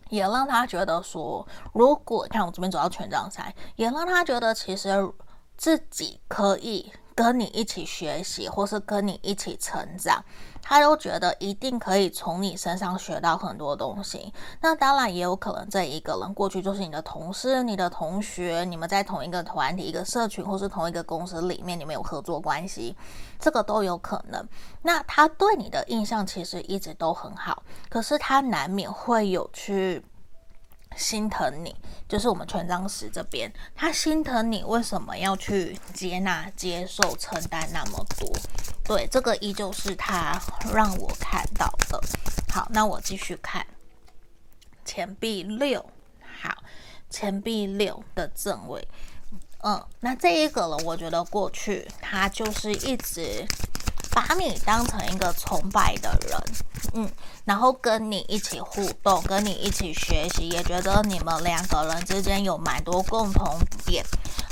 [0.09, 5.11] 也让他觉得说，如果看我这边走到权杖三，也让他觉得其实
[5.57, 6.91] 自己可以。
[7.17, 10.21] 跟你一起学习，或是跟你一起成长，
[10.67, 14.33] 他都觉得一定可以从你身上学到很多东西。
[14.61, 22.95] 那当然也有可能这一个人过去就是你的同事、你的同学，你们在同一个团体、一个社群，或是同一个公司里面，你们有合作关系，
[23.39, 24.43] 这个都有可能。
[24.81, 30.03] 那他对你的印象其实一直都很好，可是他难免会有去。
[30.95, 31.75] 心疼你，
[32.07, 38.29] 就是我们权杖十这边，他心疼你，为什么要去接纳、接受、承担那么多？
[38.83, 40.41] 对，这个依旧是他
[40.73, 42.01] 让我看到的。
[42.49, 43.65] 好，那我继续看
[44.83, 45.85] 钱币六。
[46.41, 46.63] 好，
[47.09, 48.87] 钱币六的正位，
[49.63, 53.45] 嗯，那这一个呢，我觉得过去他就是一直。
[54.15, 56.39] 把你当成一个崇拜的人，
[56.93, 57.11] 嗯，
[57.43, 64.05] 然后跟你一起互动，跟你一起学习，也觉得你们两个人之间有蛮多共同点、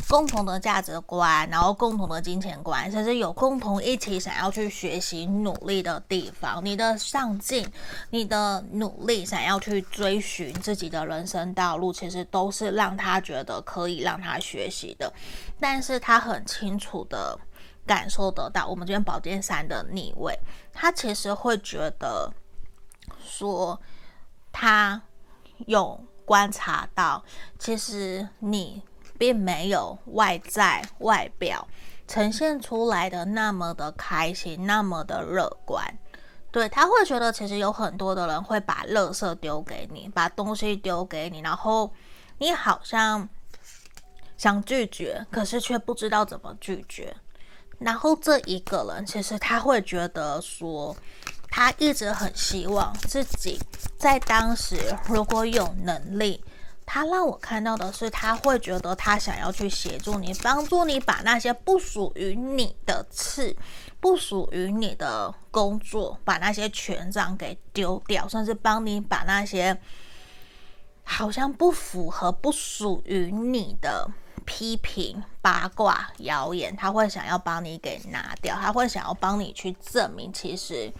[0.09, 6.59] 共同的价值观，然后共同的金钱观，甚至有共同一起想要去学习、努力的地方。
[6.61, 7.65] 你的上进、
[8.09, 15.13] 你的努力，想要去追寻自己的人生道路，其实都是让他觉得可以让他学习的，
[15.57, 17.39] 但是他很清楚的。
[17.85, 20.39] 感受得到，我们这边宝剑三的逆位，
[20.71, 22.31] 他其实会觉得
[23.23, 23.79] 说，
[24.51, 25.01] 他
[25.65, 27.23] 有观察到，
[27.59, 28.81] 其实你
[29.17, 31.67] 并没有外在外表
[32.07, 35.85] 呈现出来的那么的开心，那么的乐观。
[36.51, 41.91] 对，他会觉得，其实有很多的人会把垃圾丢给你，把东西丢给你，然后
[42.37, 43.27] 你好像
[44.37, 47.15] 想拒绝，可是却不知道怎么拒绝。
[47.83, 50.95] 然后这一个人其实他会觉得说，
[51.49, 53.59] 他一直很希望自己
[53.97, 54.77] 在当时
[55.07, 56.43] 如果有能力，
[56.85, 63.55] 他让我看到的是，他会觉得他想要去协助你，帮助你把那些不属于你的刺，
[63.99, 69.77] 不属于你的工作，把那些权杖给丢掉，甚至帮你把那些
[71.03, 74.09] 好像不符合、不属于你的。
[74.43, 80.91] 批评、八卦、谣言，他会想要帮你给拿掉，他会想要帮你去证明，其实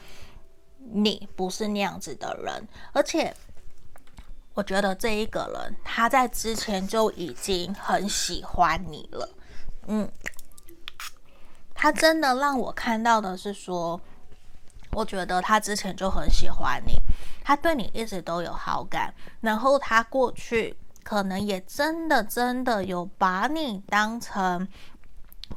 [0.78, 2.68] 你不是那样子的人。
[2.92, 3.36] 而且，
[4.54, 9.30] 我觉得这一个人他在之前就已经很喜欢你了。
[9.88, 10.10] 嗯，
[11.74, 14.00] 他真的让我看到的是说，
[14.92, 16.94] 我觉得他之前就很喜欢你，
[17.44, 20.76] 他对你一直都有好感，然后他过去。
[21.04, 24.68] 可能也真的真的有把你当成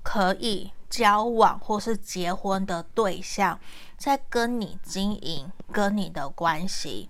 [0.03, 3.59] 可以交往或是结婚的对象，
[3.97, 7.09] 在跟你经营跟你的关系，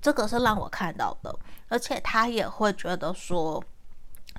[0.00, 3.62] 这个是让我看到的，而且他也会觉得说，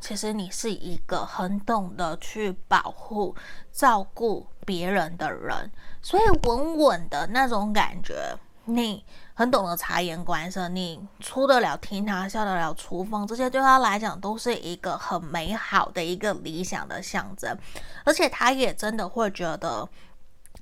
[0.02, 3.36] 其实你是一个很懂得去保护、
[3.72, 5.72] 照顾别人的人，
[6.02, 9.06] 所以稳稳的那种感觉，你。
[9.38, 17.56] 很懂得察言观色，你出得了厅堂，下得了厨房，这些对他来讲都是一个很美好的一个理想的象征。
[18.04, 19.88] 而且他也真的会觉得，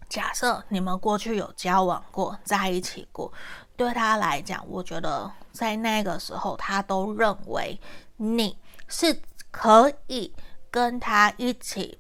[0.09, 3.31] 假设你们过去有交往过，在一起过，
[3.77, 7.79] 对他来讲，我觉得在那个时候，他都认为
[8.17, 8.57] 你
[8.89, 9.21] 是
[9.51, 10.33] 可以
[10.69, 11.97] 跟他一起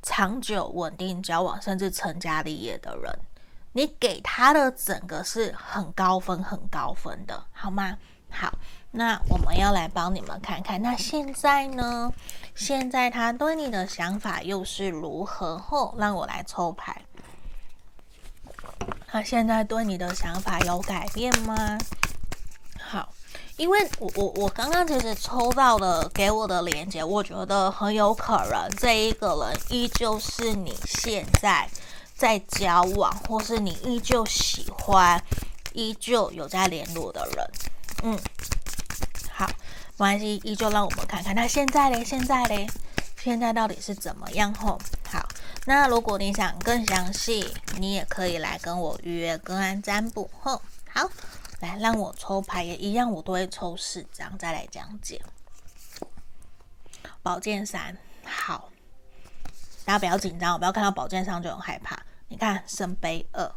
[0.00, 3.18] 长久稳定交往，甚至成家立业的人。
[3.72, 7.96] 你给他的整个是很高分、很高分的，好吗？
[8.28, 8.52] 好，
[8.92, 12.12] 那我们要来帮你们看看，那现在呢？
[12.54, 15.56] 现在他对你的想法又是如何？
[15.58, 17.00] 后让我来抽牌。
[19.06, 21.78] 他现在对你的想法有改变吗？
[22.78, 23.08] 好，
[23.56, 31.68] 因为我我我刚刚其实抽到的给我的连接，我觉得很有可能这一个人依旧是你现在。
[32.20, 35.24] 在交往，或是你依旧喜欢、
[35.72, 37.50] 依旧有在联络的人，
[38.02, 38.18] 嗯，
[39.32, 41.34] 好，没关系，依旧让我们看看。
[41.34, 42.04] 那现在嘞？
[42.04, 42.68] 现在嘞？
[43.16, 44.52] 现在到底是怎么样？
[44.52, 44.78] 吼，
[45.10, 45.26] 好，
[45.64, 50.30] 那如果你想更详细，你也可以来跟我预约个案占卜。
[50.42, 50.60] 吼，
[50.90, 51.10] 好，
[51.60, 55.22] 来让我抽牌也一样，我都会抽四张再来讲解。
[57.22, 57.96] 宝剑三，
[58.26, 58.68] 好，
[59.86, 61.98] 大家不要紧张，我不要看到宝剑三就很害怕。
[62.30, 63.52] 你看圣杯二。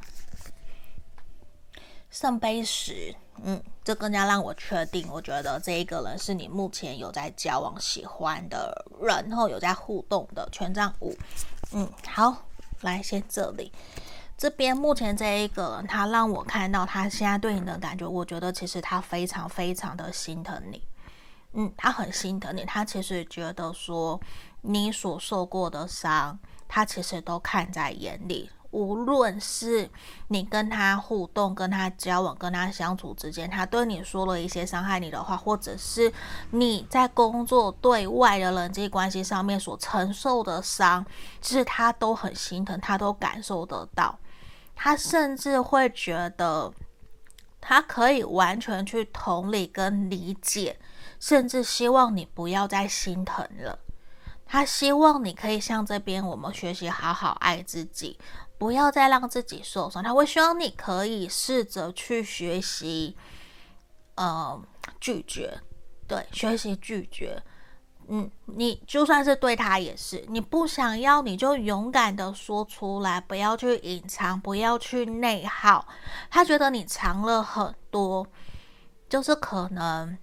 [2.10, 11.16] 圣杯十，嗯，这更加让我确定，我觉得这一个人是你目前有在交往、喜欢的人，然后有在互动的权杖五，
[11.72, 12.46] 嗯，好，
[12.82, 13.72] 来先这里，
[14.38, 20.84] 这边目前这一个人，他让我看到他现在对你的感觉，我觉得其实他非常非常的心疼你，
[21.54, 24.20] 嗯，他很心疼你，他其实觉得说
[24.62, 28.52] 你所受过的伤，他其实都看在眼里。
[28.74, 29.88] 无论是
[30.30, 36.12] 你跟他互动、跟他交往、跟他相处之间，他对你说了一些伤害你的话，或者是
[36.50, 41.06] 你在工作对外的人际关系上面所承受的伤，
[41.40, 44.18] 其实他都很心疼，他都感受得到。
[44.76, 46.74] 他甚至会觉得，
[47.62, 50.80] 他可以完全去同理跟理解，
[51.20, 53.78] 甚至希望你不要再心疼了。
[54.46, 58.20] 他希望你可以向这边我们学习好好爱自己，
[58.64, 60.02] 不要再让自己受伤。
[60.02, 63.18] 他会希望你可以试着去学习，
[64.16, 64.58] 呃，
[65.02, 65.60] 拒绝，
[66.08, 67.44] 对，学习拒绝。
[68.08, 75.86] 嗯，你就算是对他也是，你不想要你就勇敢的说出来，不要去隐藏，不要去内耗。
[76.30, 78.26] 他觉得你藏了很多，
[79.10, 80.18] 就是可能。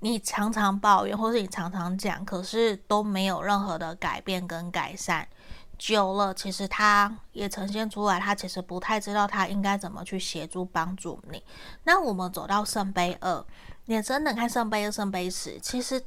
[0.00, 5.26] 你常常抱怨，或是你常常讲，可是都没有任何的改变跟改善。
[5.78, 11.42] 久了，其实他也呈现出来，他其实不太知道他应该怎么去协助帮助你。
[11.84, 13.44] 那我们走到圣杯二，
[13.86, 16.04] 你真的看圣杯二、圣杯十，其实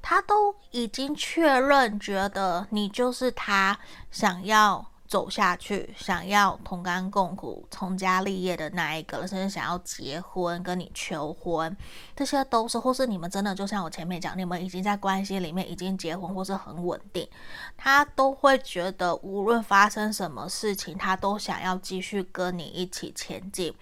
[0.00, 3.78] 他都已经确认，觉得你就是他
[4.10, 4.86] 想要。
[5.06, 11.74] 走下去，想要同甘共苦、成家立业的那一个，甚至想要结婚、跟你求婚，
[12.14, 17.28] 这些都是，或是你们真的就像我前面讲，你们已经在关系里面已经结婚，或是很稳定，
[17.76, 23.74] 他都会觉得无论发生什么事情，他都想要继续跟你一起前进，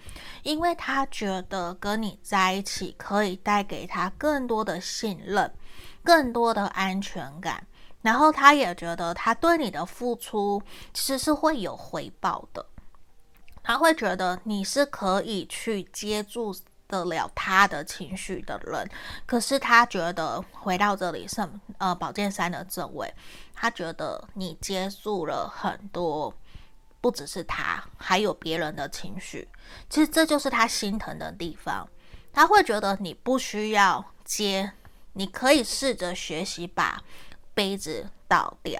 [0.43, 5.51] 因为他觉得跟你在一起可以带给他更多的信任、
[6.03, 7.65] 更多的安全感。
[8.05, 10.61] 然后他也觉得他对你的付出
[10.93, 12.63] 其实是会有回报的，
[13.63, 18.87] 他会觉得你是可以去接住得了他的情绪的人。
[19.25, 21.43] 可是他觉得回到这里是
[21.79, 23.11] 呃宝剑三的正位，
[23.55, 26.31] 他觉得你接住了很多，
[27.01, 29.47] 不只是他，还有别人的情绪。
[29.89, 31.89] 其实这就是他心疼的地方。
[32.31, 34.73] 他会觉得你不需要接，
[35.13, 37.01] 你可以试着学习把。
[37.55, 38.79] 杯子倒掉，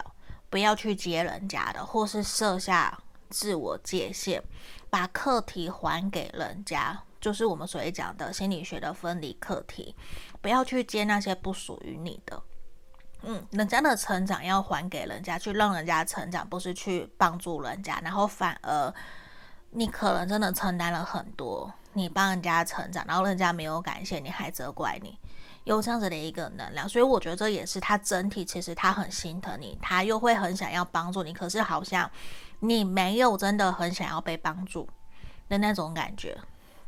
[0.51, 2.99] 不要去接人家的，或是设下
[3.30, 4.41] 自我界限，
[4.89, 9.95] 把课题还给人家，就是我们所谓讲的心理学的分离课题，
[10.41, 12.43] 不要去接那些不属于你的。
[13.28, 18.93] 嗯，人家的成长要还给人家，去让人家成长，不是去帮助人家，然后反而
[19.71, 25.17] 你可能真的承担了很多，你帮人家成长，然后人家没有感谢你，还责怪你。
[25.66, 32.09] 有这样子的一个能量，所以我觉得这也是他整体，其实他很心疼你，他又会很想要帮助你，可是好像
[32.59, 34.88] 你没有真的很想要被帮助
[35.49, 36.38] 的那种感觉。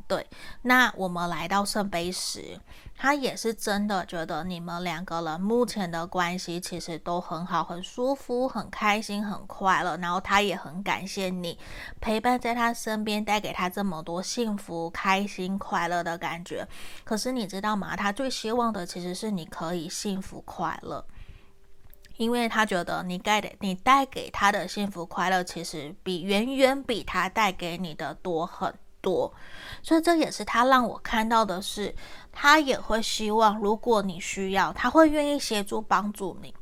[0.08, 0.26] 对，
[0.62, 2.58] 那我们来到圣杯十，
[2.96, 9.98] 他也是真的觉得你们两个人目前的关系其实都很好，很舒服，很开心，很快乐。
[9.98, 11.60] 然后他也很感谢你
[12.00, 16.66] 陪伴在他身边，带给他这么多幸福、开心、快乐的感觉。
[17.04, 17.94] 可是你知道吗？
[17.94, 21.06] 他最希望的其实是你可以幸福快乐，
[22.16, 28.74] 因为他觉得你带的、你带给他的幸福快乐，其实比远远比他带给你的多很
[29.08, 29.34] 多，
[29.82, 31.96] 所以这也是他让我看到的是，
[32.34, 36.54] 他也会希望，如果你需要，他会愿意协助帮助你。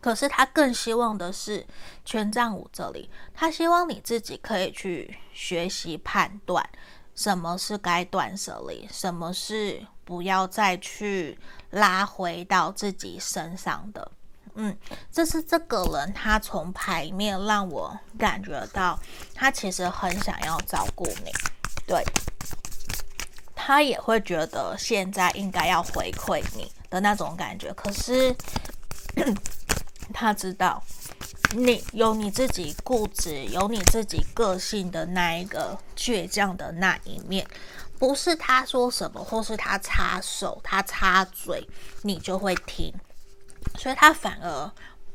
[0.00, 1.66] 可是他更希望的是
[2.04, 6.66] 权杖五这里，他希望你自己可以去学习判断，
[7.14, 11.38] 什么是该断舍离，什么是不要再去
[11.70, 14.10] 拉回到自己身上的。
[14.58, 14.74] 嗯，
[15.12, 18.98] 这是这个人，他从牌面让我感觉到，
[19.34, 21.30] 他其实很想要照顾你。
[21.86, 22.04] 对，
[23.54, 28.34] 他也会觉得现在应该要回馈你的那种感觉，可是
[30.12, 30.82] 他知道
[31.54, 37.46] 你有你自己固执、有你自己个性的那一个倔强的那一面，
[37.98, 41.68] 不是他说什么或是他插手、他插嘴，
[42.02, 42.92] 你就会听，
[43.78, 44.70] 所以他反而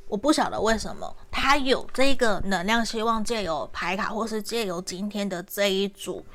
[0.07, 6.25] 我不晓得为什么他有这个能量，希望借由牌卡，或是借由今天的这一组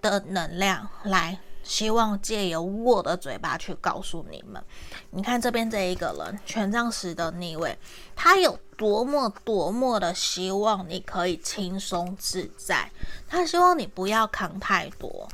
[0.00, 1.38] 的能量来。
[1.64, 4.62] 希望借由我的嘴巴去告诉你们，
[5.10, 7.76] 你看这边这一个人权杖十的逆位，
[8.16, 12.90] 他有多么多么的希望你可以轻松自在，
[13.28, 15.28] 他希望你不要扛太多，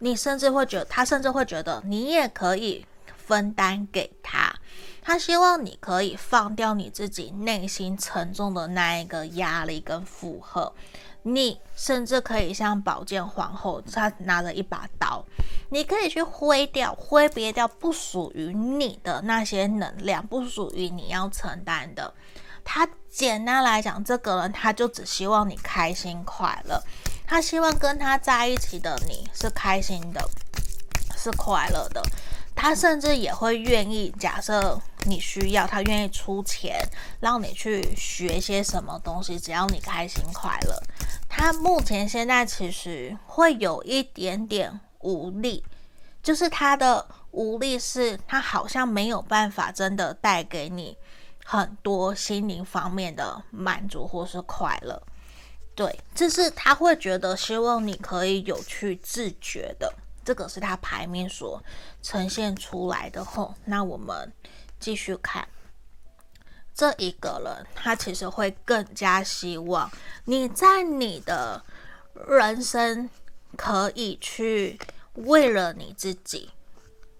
[0.00, 2.84] 你甚至会觉得他甚至会觉得你也可以
[3.16, 4.52] 分担给他，
[5.00, 10.72] 他希望你可以放掉你自己内心沉重的那一个压力跟负荷。
[11.28, 15.24] 你甚至可以像宝剑皇后，她拿着一把刀，
[15.70, 22.14] 你可以去挥掉、挥别掉不属于你的那些能量，不属于你要承担的。
[22.64, 26.80] 他简单来讲，这个人他就只希望你开心快乐，
[27.26, 30.28] 他希望跟他在一起的你是开心的，
[31.16, 32.00] 是快乐的。
[32.56, 36.76] 他甚至也会愿意，假设你需要，他愿意出钱
[37.20, 40.82] 让你去学些什么东西，只要你开心快乐。
[41.28, 45.62] 他目前现在其实会有一点点无力，
[46.22, 50.96] 就是他的无力是，他好像没有办法真的带给你
[51.44, 55.00] 很多心灵方面的满足或是快乐。
[55.74, 59.94] 对，就是他会觉得希望你可以有去自觉的。
[60.26, 61.62] 这个是他牌面所
[62.02, 64.32] 呈现出来的吼，那我们
[64.80, 65.46] 继续看
[66.74, 69.88] 这一个人，他其实会更加希望
[70.24, 71.64] 你在你的
[72.28, 73.08] 人生
[73.56, 74.76] 可以去
[75.14, 76.50] 为了你自己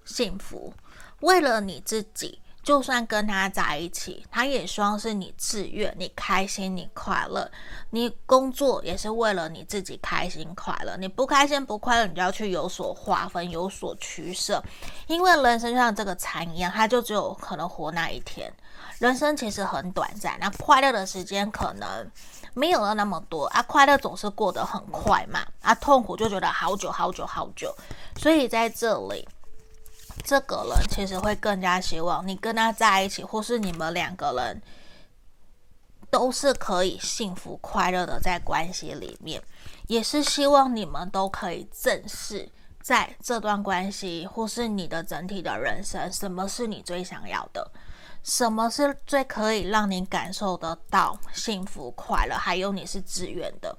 [0.05, 0.75] 幸福，
[1.21, 2.41] 为了你自己。
[2.67, 7.49] 就算跟他在一起，他也希望是你自愿、你开心、你快乐。
[7.91, 10.97] 你工作也是为了你自己开心快乐。
[10.97, 14.61] 你不开心不快乐，你就要去有所划分、有所取舍。
[15.07, 18.53] 因为人生就像这个蚕一样，它就只有可能活那一天。
[18.99, 22.11] 人生其实很短暂，那快乐的时间可能
[22.53, 23.63] 没有了那么多啊。
[23.63, 27.73] 快乐总是过得很快嘛，啊，痛苦就觉得好久好久好久。
[28.17, 29.25] 所以在这里。
[30.27, 34.61] 这个人其实会更加希望你跟他在一起，或是你们两个人
[36.11, 39.41] 都是可以幸福快乐的在关系里面，
[39.87, 42.49] 也是希望你们都可以正视
[42.83, 47.71] 在这段关系，或是你的整体的人生，什么是你最想要的。
[48.27, 52.35] 什么是最可以让你感受得到幸福快乐？
[52.35, 53.79] 还有你是自愿的，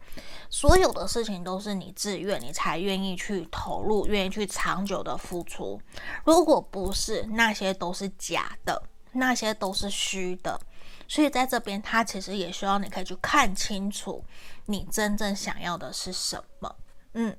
[0.49, 5.77] 所有的事情都是你自愿，你才愿意去投入，愿意去长久的付出。
[6.23, 8.81] 如果不是，那些都是假的，
[9.11, 10.57] 那些都是虚的。
[11.09, 14.23] 所以在这边，他其实也希望你可以去看清楚，
[14.67, 16.73] 你真正想要的是什么。
[17.15, 17.35] 嗯，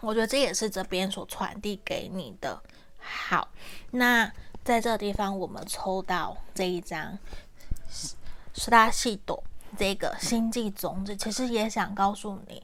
[0.00, 2.62] 我觉得这也是这边所传递给你的。
[2.96, 3.46] 好，
[3.90, 4.32] 那。
[4.68, 7.18] 在这个地方，我们抽到这一张
[8.52, 9.42] 斯拉西朵
[9.78, 12.62] 这个星际种子，其实也想告诉你，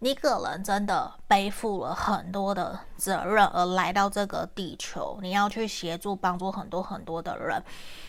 [0.00, 7.62] 你个人真的背负了很多的责任而来到这个地球，你要去协助帮助很多很多的人。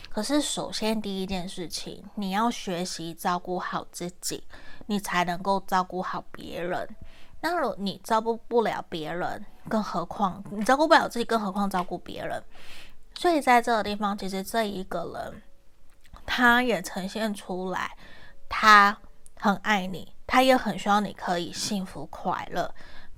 [0.10, 4.44] 可是，首先第一件事情，你要学习照顾好自己，
[4.88, 6.90] 你才能够照顾好别人。
[7.42, 12.42] 那如你照顾不了别人，更何况你照顾不了自己，更何况照顾别人。
[13.18, 15.42] 所以在这个地方，其实这一个人，
[16.26, 17.98] 他也呈现出来，
[18.50, 18.98] 他
[19.40, 22.74] 很爱你，他也很希望你可以幸福快乐，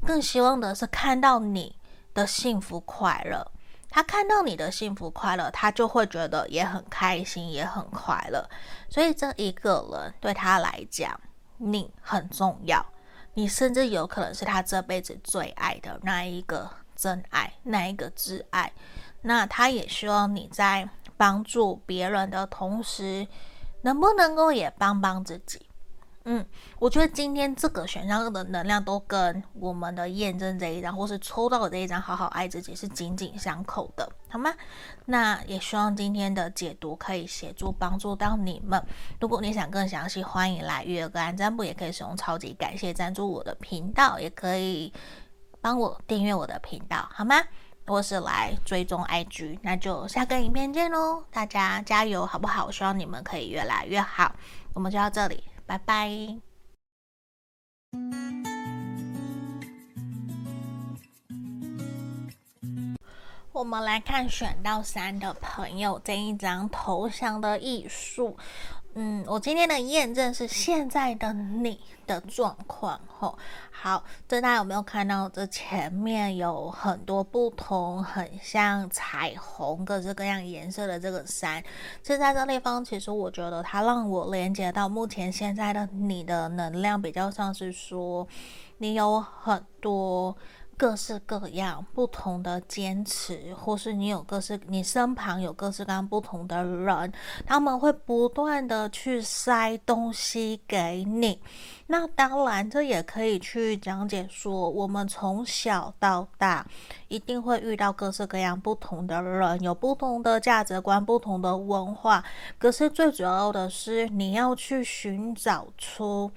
[0.06, 1.76] 更希望的是看到你
[2.14, 3.52] 的幸福快乐。
[3.90, 8.48] 他看到你的幸福快乐，他就会觉得也很开心，也很快乐。
[8.90, 11.20] 所以这一个人对他来讲，
[11.58, 12.86] 你很重要，
[13.34, 18.72] 你甚至有可能是他这辈子最爱的那一个真爱，那一个挚爱。
[19.22, 23.28] 那他也希望你在帮助别人的同时，
[23.82, 25.62] 能不能够也帮帮自己？
[26.30, 26.46] 嗯，
[26.78, 34.54] 我觉得今天这个选项的能量都跟我们的验证这一张，或是抽到的这一张“好好爱自己”是紧紧相扣的，好吗？
[35.06, 38.86] 那也希望今天的解读可以协助帮助到你们。
[39.22, 44.92] 如果你想更详细，欢迎来约个案占卜，也可以使用超级感谢赞助我的频道，也可以
[45.62, 47.42] 帮我订阅我的频道，好吗？
[47.88, 51.24] 或是来追踪 IG，那就下个影片见喽！
[51.32, 52.70] 大家加油，好不好？
[52.70, 54.36] 希望你们可以越来越好。
[54.74, 56.12] 我们就到这里，拜拜。
[63.54, 68.38] 我们来看选到三的朋友这一张投降的艺术。
[69.00, 73.00] 嗯，我今天的验证是现在的你的状况。
[73.20, 73.38] 吼，
[73.70, 75.30] 好，这大家有没有看到？
[75.30, 81.64] 这前面有很多不同，很像彩虹，各式各样颜色的这个山。
[82.02, 88.28] 就在这地方，其实我觉得它让我连接到目前现在的你的能量，比较像是说，
[88.80, 90.36] 你有很多。
[90.78, 97.12] 各式各样不同的坚持，或是你有各式，你身旁有各式各样不同的人，
[97.48, 101.42] 他们会不断的去塞东西给你。
[101.88, 106.64] 那当然，这也可以去讲解说，我们从小到大
[107.08, 112.24] 一定会遇到各式各样不同的人，有不同的价值观、不同的文化。
[112.60, 116.32] 可是最主要的是，你要去寻找出。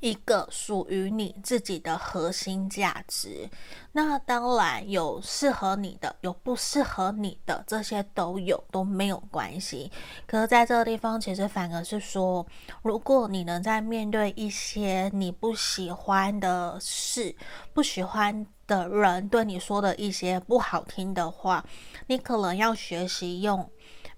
[0.00, 3.48] 一个属于你自己的核心价值，
[3.92, 9.90] 那当然有适合你的，有不适合你的，这些都有，都没有关系。
[10.26, 12.46] 可是在这个地方，其实反而是说，
[12.82, 17.34] 如果你能在面对一些你不喜欢的事、
[17.72, 21.64] 不喜欢的人对你说的一些不好听的话，
[22.06, 23.68] 你可能要学习用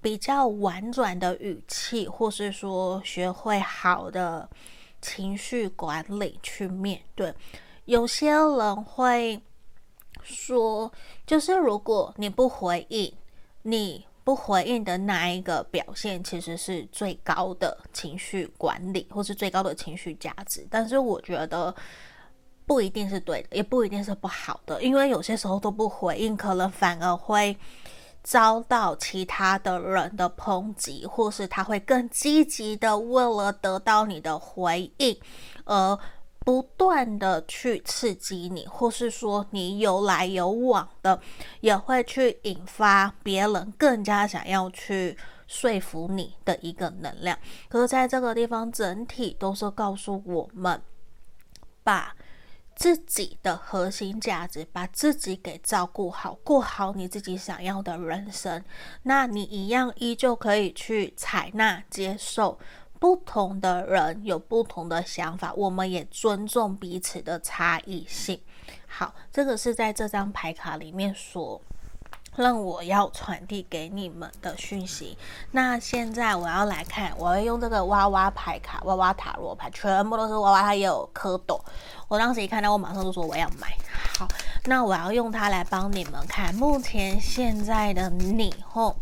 [0.01, 4.49] 比较婉转的语气，或是说学会好的。
[5.01, 7.35] 情绪管理去面对，
[7.85, 9.41] 有些人会
[10.23, 10.93] 说，
[11.27, 13.13] 就是如果你不回应，
[13.63, 20.67] 你不回应的那一个表现，其实是最高的情绪管理，或是最高的情绪价值。
[20.71, 21.75] 但是我觉得
[22.67, 27.57] 不一定是对的，也不一定是不好的，因为有些时候都不回应，可能反而会。
[28.31, 35.19] 遭到其他的人的抨击，或是他会更积极的为了得到你的回应，
[35.65, 35.99] 而
[36.45, 41.21] 不断的去刺激你，或是说你有来有往的，
[41.61, 45.19] 也会去引发别人更加想要去
[45.49, 47.37] 说服你的一个能量。
[47.69, 50.81] 可是在这个地方，整体都是告诉我们，
[51.83, 52.15] 把。
[52.81, 58.65] 自己的核心价值，把自己给照顾好，过好你自己想要的人生，
[59.03, 62.59] 那你一样依旧可以去采纳、接受
[62.99, 68.41] 不同的人有不同的想法，我们也尊重彼此的差异性。
[68.87, 71.61] 好，这个是在这张牌卡里面所。
[72.37, 75.19] 让我要传递给你们的讯息。
[75.51, 81.61] 那现在我要来看，我要用这个娃娃牌卡、娃娃塔罗牌，全部都是娃娃，它也有蝌蚪。
[82.09, 83.77] 我当时一看到，我马上就说我要买。
[84.19, 84.27] 好，
[84.65, 88.55] 那我要用它来帮你们看目前现在的你。
[88.67, 88.97] 吼，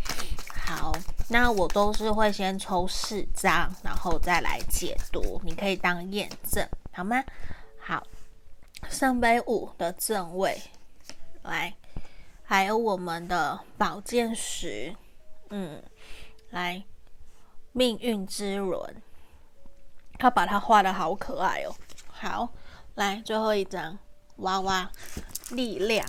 [0.67, 0.93] 好，
[1.29, 7.23] 那我都是会先抽四张，然后再来解读，你可以当验证，好吗？
[7.79, 8.03] 好，
[8.89, 10.61] 圣杯五的正位，
[11.43, 11.75] 来。
[12.51, 14.97] 还有我们的宝剑十，
[15.51, 15.83] 嗯，
[16.49, 16.83] 来
[17.73, 19.03] 命运之轮，
[20.19, 21.75] 他把它画得好可爱哦。
[22.09, 22.49] 好，
[22.95, 23.99] 来最后一张
[24.37, 24.91] 娃娃
[25.51, 26.09] 力量，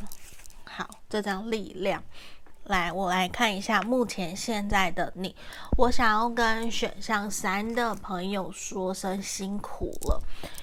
[0.64, 2.02] 好，这张力量。
[2.64, 5.36] 来，我来看一下目前现在的你。
[5.78, 10.22] 我想要跟选项三的朋友说声辛苦了，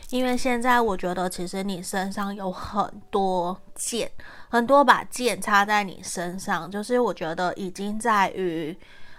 [0.08, 4.10] 因为现在我觉得其实你身上有很多剑，
[4.48, 8.76] 很多把剑插在你身上，就是我觉得已经在于，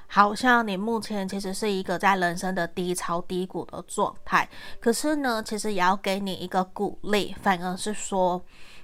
[0.07, 4.49] 好像你目前其实是一个在人生的低潮低谷的状态。
[4.79, 8.41] 可是呢，其实也要给你一个鼓励，反而是说。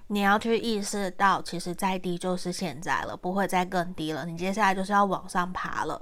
[0.07, 4.25] 你要去意识到，其实再低就是现在了，不会再更低了。
[4.25, 5.99] 你接下来就是要往上爬了。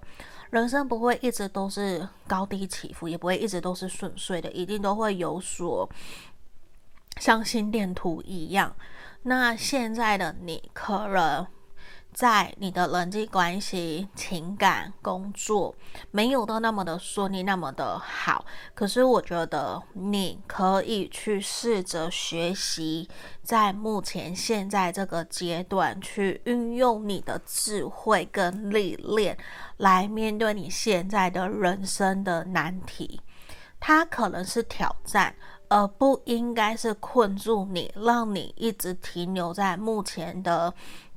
[0.50, 5.88] 人生不会一直都是高低起伏，也不会一直都是顺遂的，一定都会有所
[7.18, 8.76] 像心电图一样。
[9.24, 11.48] 那现在的你可能。
[12.14, 15.74] 在你的人际关系、情感、工作
[16.12, 18.46] 没有都那么的顺利，那么的好。
[18.76, 23.10] 可是我觉得你可以去试着学习，
[23.42, 29.38] 在目前现在这个阶段，去运用你的智慧跟历练，
[29.78, 33.22] 来面对你现在的人生的难题。
[33.80, 35.34] 它可能是挑战，
[35.72, 40.74] 而不应该是困住你，让你一直停留在目前的。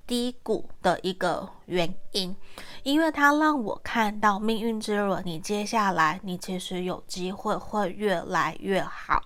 [0.06, 2.36] 低谷的一个原因，
[2.82, 9.22] 因为它让我看到命运之轮，你接下来你其实有机会会越来越好，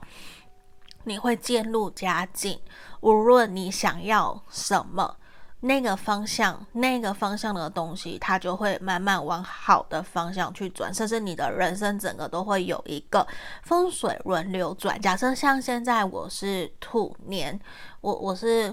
[1.02, 2.60] 你会渐入佳境。
[3.00, 5.16] 无论你想要什么，
[5.60, 13.26] 那个方向，那个方向的东西，它就会慢慢往好的方向去转，甚至你的人生整个都会有一个
[13.64, 15.00] 风水轮流转。
[15.00, 17.58] 假设像现在我是兔年，
[18.00, 18.72] 我我是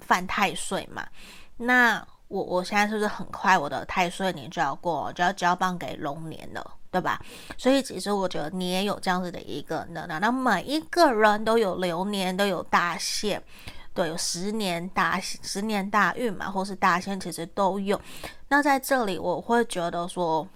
[0.00, 1.06] 犯太岁嘛。
[1.56, 7.18] 那我我现在是不是很快我的太岁年就要过，就要交棒给龙年了，对吧？
[7.56, 13.42] 所以其实我觉得你也有这样子的一个能量，那每一个人都有流年，都有大限，
[13.96, 17.98] 对，有十年大十年大运嘛，或是大限，其实都有。
[18.48, 20.46] 那在这里，我会觉得说，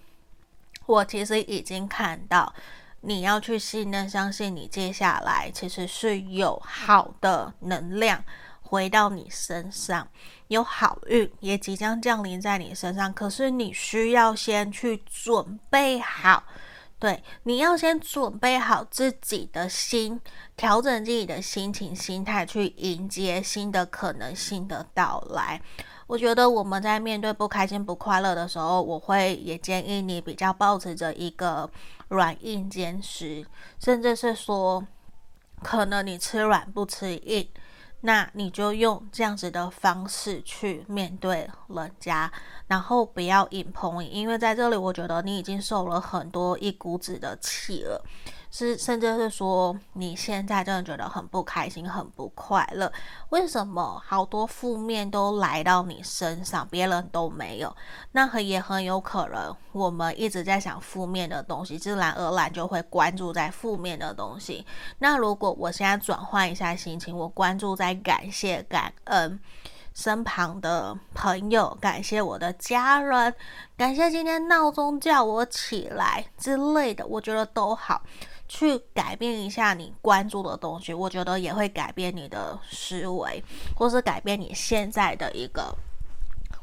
[0.84, 2.54] 我其实已经看到
[3.00, 8.22] 你要去信任、相信你接下来其实是有好的能量。
[8.62, 10.06] 回到你身上，
[10.46, 13.12] 有好运也即将降临在你身上。
[13.12, 16.44] 可是你需要先去准备好，
[17.00, 20.20] 对，你要先准备好自己的心，
[20.54, 25.60] 调整自己的心情、心态，去迎接新的可能性的到来。
[26.06, 31.70] 我觉得我们在面对不开心、不快乐的时候，我会也建议你比较保持着一个
[32.08, 33.46] 软硬兼施，
[33.78, 34.86] 甚至是说，
[35.62, 37.48] 可能你吃软不吃硬。
[38.02, 42.32] 那你就用这样子的方式去面对人家，
[42.66, 48.02] 然后不要硬碰硬，因为在这里我觉得你已经受了很多一股子的气了。
[48.52, 52.92] 是，甚至是说你现在真的觉得很不开心、很不快乐，
[53.28, 57.74] 为什么好多负面都来到你身上，别人都没有？
[58.10, 64.66] 那很也很有可能，我们一直在想负面的东西，自然而然就会关注在负面的东西。
[64.98, 69.38] 那如果我现在转换一下心情，我关注在感谢、感恩
[69.94, 73.32] 身旁的朋友，感谢我的家人，
[73.76, 78.02] 感谢今天闹钟叫我起来之类的，我觉得都好。
[78.52, 83.40] 去改变一下你关注的东西，我觉得也会改变你的思维，
[83.76, 85.72] 或是改变你现在的一个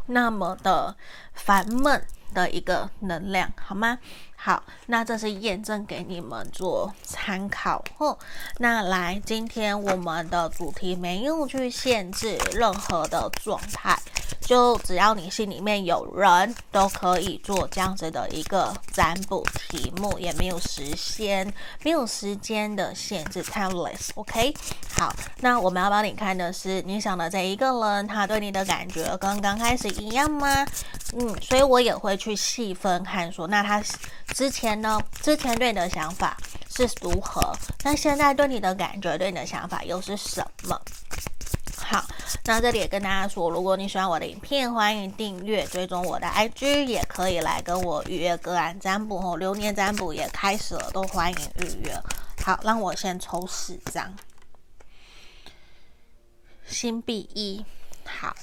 [0.07, 0.93] 那么的
[1.33, 3.97] 烦闷的一个能量，好吗？
[4.39, 7.83] 好，那这是验证给你们做参考。
[7.97, 8.17] 哦，
[8.59, 13.97] 那来，今天我们的主题没有去限制任何的状态。
[14.39, 24.53] 就只要你心里面有人，都可以做这样子的一个占卜题目，也没有时间，没有时间的限制，timeless，OK？
[24.95, 30.65] 好，那我们要帮你看的是你想的这一个人，他对你的感觉跟刚开始一样吗？
[31.13, 33.81] 嗯，所以我也会去细分看说，那他
[34.33, 35.01] 之前呢？
[35.21, 36.35] 之前对你的想法
[36.69, 37.53] 是如何？
[37.83, 40.79] 那现在对你的感觉，对你的想法又是什么？
[41.77, 42.03] 好，
[42.43, 49.37] 那这里也跟大家说，如果你喜欢我的影片，欢迎订阅、追踪我的 IG，也可以来跟我预约个案占卜哦。
[49.37, 51.97] 流年占卜也开始了，都欢迎预约。
[52.43, 54.13] 好，让我先抽四张，
[56.65, 57.63] 星币一，
[58.05, 58.35] 好，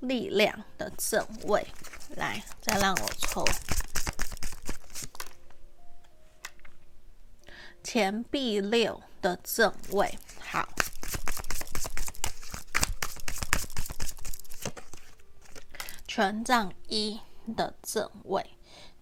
[0.00, 1.66] 力量的正位，
[2.16, 3.44] 来，再让我抽。
[7.82, 10.68] 钱币六的正位，好。
[16.06, 17.20] 权杖一
[17.56, 18.44] 的正位，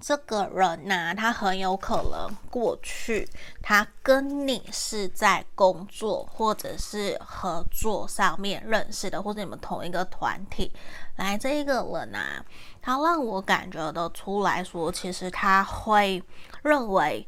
[0.01, 3.29] 这个人呐、他很有可能过去
[3.61, 10.73] 他跟你是在工作或者是合作上面认识的，或者你们同一个团体。
[11.17, 12.45] 来，这一个人呐、
[12.81, 16.23] 他让我感觉得出来说，其实他会
[16.63, 17.27] 认为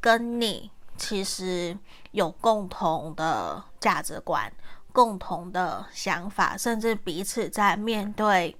[0.00, 1.76] 跟你其实
[2.10, 4.52] 有共同的价值观、
[4.92, 8.54] 共同的想法，甚至彼此在面对。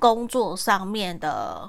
[0.00, 1.68] 工作上面的，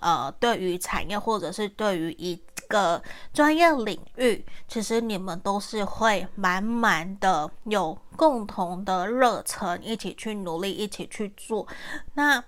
[0.00, 11.66] 呃，对于产业或者是对于一个专业领域，其实你们都是会满满的有共同的热忱，一起去努力，一起去做。
[12.14, 12.42] 那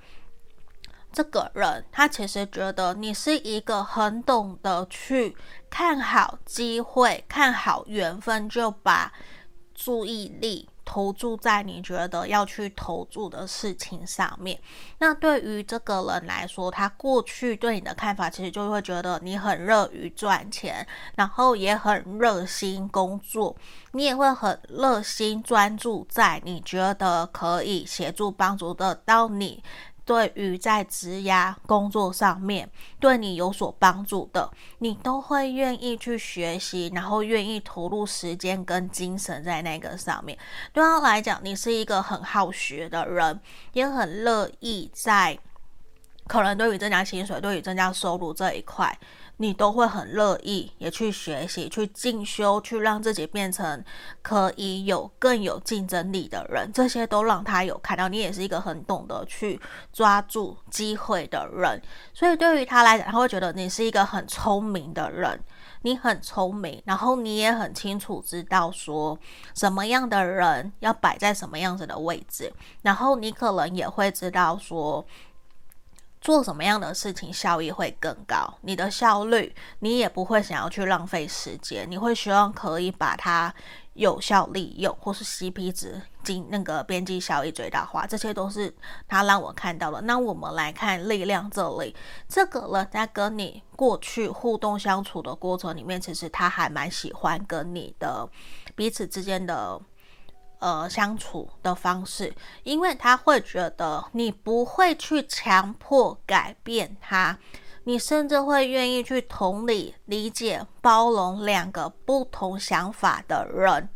[1.12, 5.34] 这个人他其实觉得你是一个很懂得去
[5.70, 9.12] 看好机会、看好缘分，就把
[9.74, 10.68] 注意力。
[10.88, 14.58] 投注在你觉得要去投注的事情上面。
[15.00, 23.54] 那对于这个人来说，他过去对你的看法，其实就会觉得你很乐于赚钱，然后也很热心工作，
[23.92, 29.62] 你也会很热心专注在你觉得可以协助帮助得到你。
[30.08, 32.66] 对于在职涯工作上面
[32.98, 40.38] 对你有所帮助的，你都会愿意去学习，然后愿意投入时间跟精神在那个上面。
[40.72, 43.38] 对他来讲，你是一个很好学的人，
[43.74, 45.38] 也很乐意在
[46.26, 48.98] 可能对于增加薪水、对于增加收入这一块，
[49.40, 53.84] 你都会很乐意也去学习、去进修、去让自己变成
[54.20, 56.68] 可以有更有竞争力的人。
[56.72, 59.60] 这些都让他有看到你也是一个很懂得去
[59.92, 61.80] 抓住机会的人。
[62.12, 65.40] 所以对于他来讲，他会觉得你是一个很聪明的人。
[65.82, 69.16] 你很聪明，然后你也很清楚知道说
[69.54, 75.06] 什么样的人要摆在什么样子的位置，然后你可能也会知道说。
[76.20, 78.52] 做什么样的事情效益会更高？
[78.62, 83.54] 你的效率，你也不会想要去浪费时间，你会希望可以把它
[83.94, 88.74] 有效利用，或是 CP 值经那个边际效益最大化，这些都是
[89.06, 90.00] 他让我看到的。
[90.02, 91.94] 那我们来看力量这里，
[92.28, 98.28] 这个呢，在跟你过去互动相处的过程里面，其实他还蛮喜欢跟你的
[98.74, 99.80] 彼此之间的。
[100.60, 102.34] 呃，相处的方式，
[102.64, 107.38] 因为他会觉得你不会去强迫改变他，
[107.84, 113.88] 你甚至会愿意去同理、理解、包容两个不同想法的人，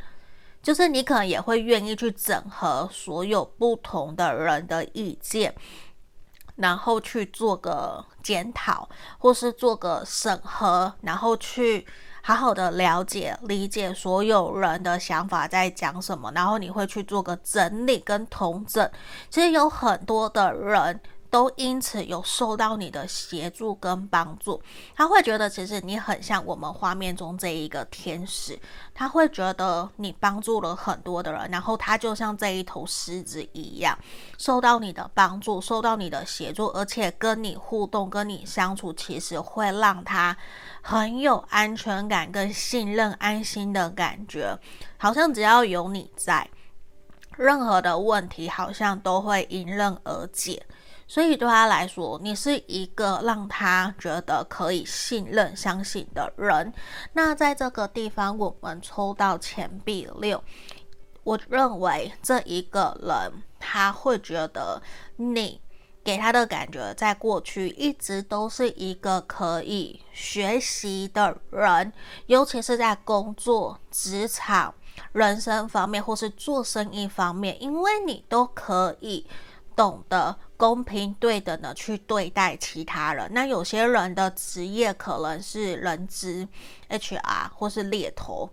[0.63, 5.53] 就是你可能也会愿意去整合所有不同的人的意见，
[6.55, 8.89] 然后去做个检讨，
[9.19, 11.85] 或是做个审核，然后去。
[12.23, 18.89] 好好的了解、理解所有人的想法在讲什么，然后你会去做个整理跟统整。
[19.29, 21.01] 其实有很多的人。
[21.33, 24.61] 都因此有受到你的协助跟帮助，
[24.95, 28.61] 他会觉得其实你很像我们画面中这一个天使，
[28.93, 33.99] 他会觉得你帮助了很多的人，然后他就像这一头狮子一样，
[34.37, 40.37] 受到你的帮助，受到你的协助，而且跟你互动、跟你相处，其实会让他
[40.83, 44.55] 很有安全感、跟信任、安心的感觉，
[44.99, 46.47] 好像只要有你在，
[47.39, 50.63] 任何的问题好像都会迎刃而解。
[51.13, 56.73] 所以对他来说，你是一个让他觉得可以信任、相信的人。
[57.13, 60.43] 那在这个地方，我们抽到钱币六，
[61.23, 64.81] 我认为这一个人他会觉得
[65.17, 65.61] 你
[66.03, 71.93] 给他的感觉，在过去一直都是一个可以学习的人，
[72.25, 74.75] 尤其是在工作、职场、
[75.13, 79.27] 人生方面，或是做生意方面，因为你都可以
[79.77, 80.39] 懂得。
[80.63, 83.29] 公平对等的去对待其他人。
[83.33, 86.47] 那有些人的职业可能是人资、
[86.89, 88.49] HR 或是猎头，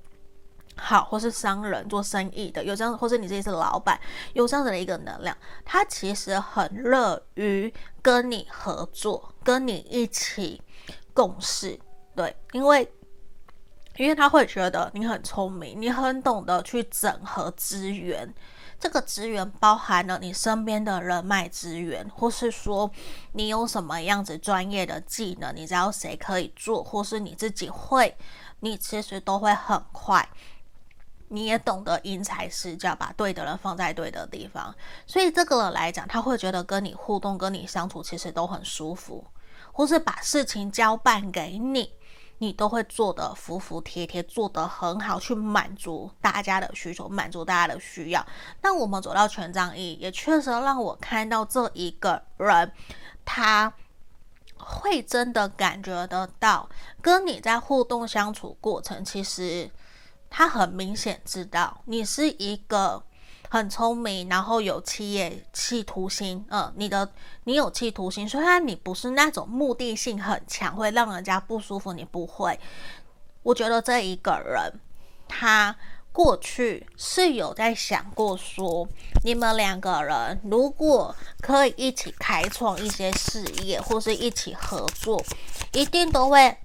[0.75, 4.01] 好，或是商人做生意的，有这样，或是你自己是老板，
[4.33, 10.59] 有这样子的一个能量，他其实很乐于跟你合作，跟你一起
[11.13, 11.79] 共事。
[12.15, 12.91] 对，因为
[13.97, 18.33] 因为他会觉得你很聪明，你很懂得去整合资源。
[18.79, 22.89] 这个资源包含了你身边的人脉资源，或是说
[23.33, 28.15] 你有什么样子专业的技能，你知道谁可以做，或是你自己会，
[28.61, 30.27] 你其实都会很快。
[31.31, 34.73] 你也懂得因材施教，把对的人放在对的地方。
[35.05, 39.23] 所以这个来讲，他会觉得跟你互动、跟你相处其实都很舒服，
[39.71, 41.91] 或是把事情交办给你。
[42.39, 48.25] 你都会做得服服帖帖，做得很好，去满足大家的需求，满足大家的需要。
[48.61, 52.71] 那我们走到权杖一，也确实让我看到这一个人，
[53.23, 53.71] 他
[54.57, 56.67] 会真的感觉得到，
[57.01, 59.69] 跟你在互动相处过程，其实
[60.29, 63.03] 他很明显知道你是一个。
[63.51, 67.11] 很聪明，然后有企业企图心，嗯，你的
[67.45, 72.59] 你有企图心，虽然你不是那种目的性很强，会让人家不舒服，你不会。
[73.41, 74.79] 我觉得这一个人，
[75.27, 75.75] 他
[76.11, 78.87] 过去是有在想过说，
[79.23, 85.19] 你们两个人如果可以一起开创一些事业，或是一起合作，
[85.71, 86.55] 一定都会。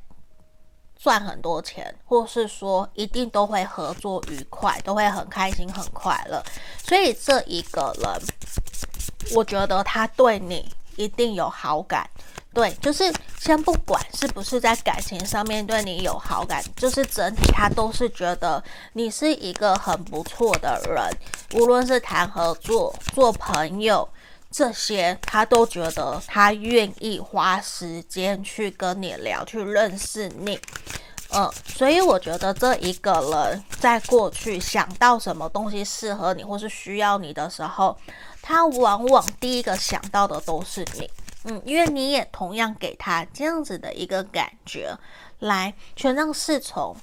[1.05, 6.43] 赚很多钱，或是说一定都会合作愉快，都会很开心、很快乐。
[6.83, 8.23] 所以这一个人，
[9.35, 12.09] 我觉得他对你一定有好感。
[12.55, 18.63] 对，就是先不管是不是在感情上面对你有好感，就是整体他都是觉得
[18.95, 21.61] 你是一个很不错的人。
[21.61, 24.09] 无论是谈合作、做朋友
[24.57, 30.57] 这些，他都觉得他愿意花时间去跟你聊，去认识你。
[31.31, 37.99] 嗯，所以我觉得这一个人在过去想到什么东西适合你或是需要你的时候，
[38.41, 41.11] 他往往第一个想到的都是你。
[41.47, 44.97] 嗯，因为你也同样给他这样子的一个感觉。
[45.41, 46.97] 来，权杖侍从，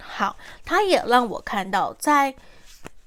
[0.00, 0.34] 好，
[0.64, 2.34] 他也让我看到，在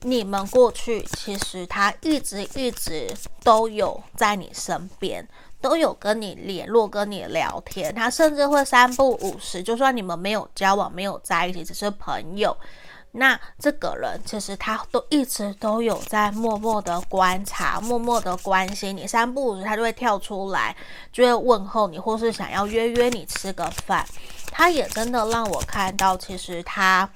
[0.02, 5.28] 你们过去，其实他一直一直都有在你身边。
[5.62, 12.56] 都有跟你联络、跟你聊天，他甚至会三不五时，就算你们没有交往、没有在一起，只是朋友，
[13.12, 20.74] 那这个人其实他都一直都有在默默的观察、默默的关心你，三不五时他就会跳出来，
[21.12, 24.08] 就会问候你，或是想要约约你吃个饭。
[24.50, 27.10] 他也真的让我看到，其实他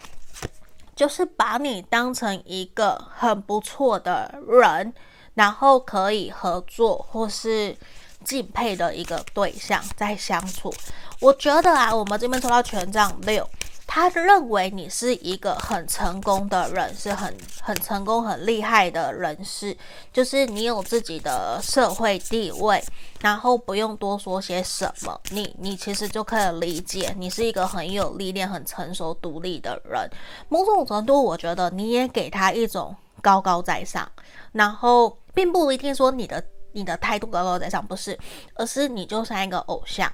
[0.95, 4.93] 就是把你当成一个很不错的人，
[5.33, 7.75] 然后可以合作或是
[8.23, 10.73] 敬佩的一个对象在相处。
[11.19, 13.47] 我觉得啊，我们这边抽到权杖六。
[13.95, 17.31] 他认为你是一个很成功的人，是很
[17.61, 19.77] 很成功、很厉害的人士，
[20.11, 22.83] 就是你有自己的社会地位，
[23.21, 30.09] 然后不用多说些什么，你你其实就可以理解，你是一个很有历练、很成熟、独立的人。
[30.49, 34.11] 某种程度，我觉得你也给他一种高高在上，
[34.53, 38.17] 然后并不一定说你的你的态度高高在上，不是，
[38.55, 40.11] 而是你就像一个偶像。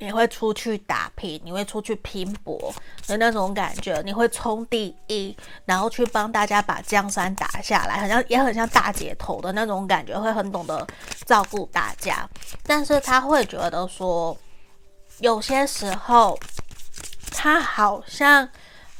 [0.00, 2.74] 你会出去打拼，你会出去拼搏
[3.06, 5.36] 的那种感觉，你会冲第一，
[5.66, 10.86] 然后去帮大家把江山打下来，好像也很像大姐头的那种感觉，会很懂得
[11.26, 12.28] 照顾大家。
[12.64, 14.36] 但是他会觉得说，
[15.18, 16.38] 有些时候
[17.30, 18.48] 他好像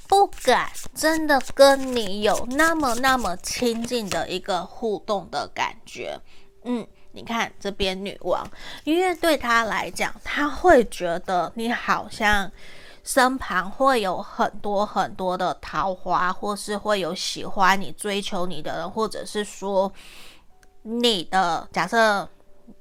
[0.06, 6.20] 不敢真的跟你有那么那么亲近的一个互动的感觉，
[6.64, 6.86] 嗯。
[7.12, 8.46] 你看这边女王，
[8.84, 12.50] 因为对他来讲，他会觉得你好像
[13.02, 19.92] 身旁会有很多很多的桃花，或是会有喜欢你、追求你的人，或者是说
[20.82, 22.28] 你的假设，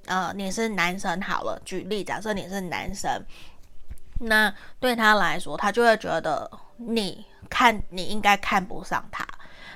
[0.06, 3.10] 呃，你是男生好了，举例，假设你是男生，
[4.20, 9.26] 那对他来说，他就会觉得你看你应该看不上他。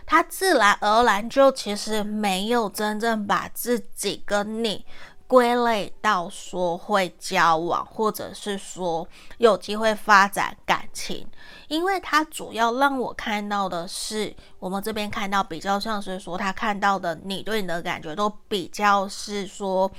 [0.05, 4.85] 他自然而然就其实没有真正把自己跟你
[5.25, 11.25] 归类到说会交往，或者是说有机会发展感情，
[11.67, 19.89] 因为他主要让我看到的是，我们这边看到比较像是说他看到的你对你的感觉都比较是说，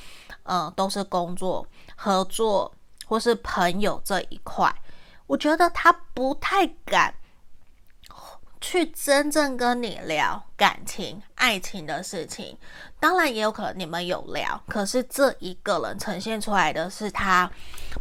[0.44, 2.72] 嗯、都是工作合作
[3.06, 4.72] 或是朋友这一块，
[5.26, 7.12] 我觉得他不太敢。
[8.66, 12.56] 去真正跟你聊感情、爱情的事情，
[12.98, 17.48] 当然也有可能你们有聊，可是这一个人呈现出来的是他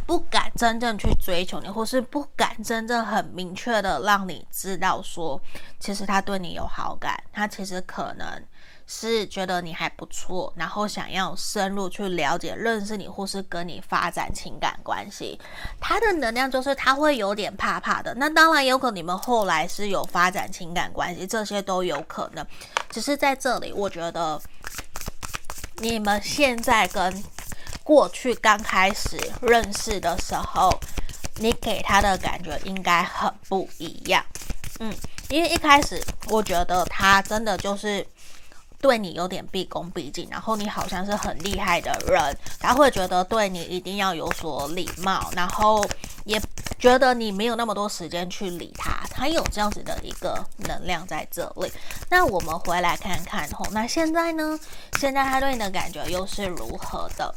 [0.05, 5.39] 不敢真正去追求你，或是不敢真正很明确的让你知道说，
[5.82, 8.26] 其实他对你有好感，他其实可能。
[8.95, 15.39] 是觉得你还不错，然后想要深入去了解、认识你，或是跟你发展情感关系。
[15.81, 18.13] 他的能量就是他会有点怕怕的。
[18.13, 22.45] 那当然有可能你们后来是有发展情感关系，这些都有可能。
[22.91, 24.39] 只是在这里，我觉得
[25.77, 27.23] 你们现在跟
[27.83, 30.71] 过去刚开始认识的时候，
[31.37, 34.23] 你给他的感觉应该很不一样。
[34.79, 34.93] 嗯，
[35.29, 38.05] 因为一开始我觉得他真的就是。
[38.84, 45.81] 对你有点毕恭毕敬，然后你好像是很厉害的人，他会觉得对你一定要有所礼貌，然后
[46.25, 46.38] 也
[46.77, 51.71] 觉得你没有那么多时间去理他，他有这样子的一个能量在这里。
[52.09, 54.59] 那我们回来看看吼，那现在呢？
[54.99, 57.34] 现在他对你的感觉又是如何的？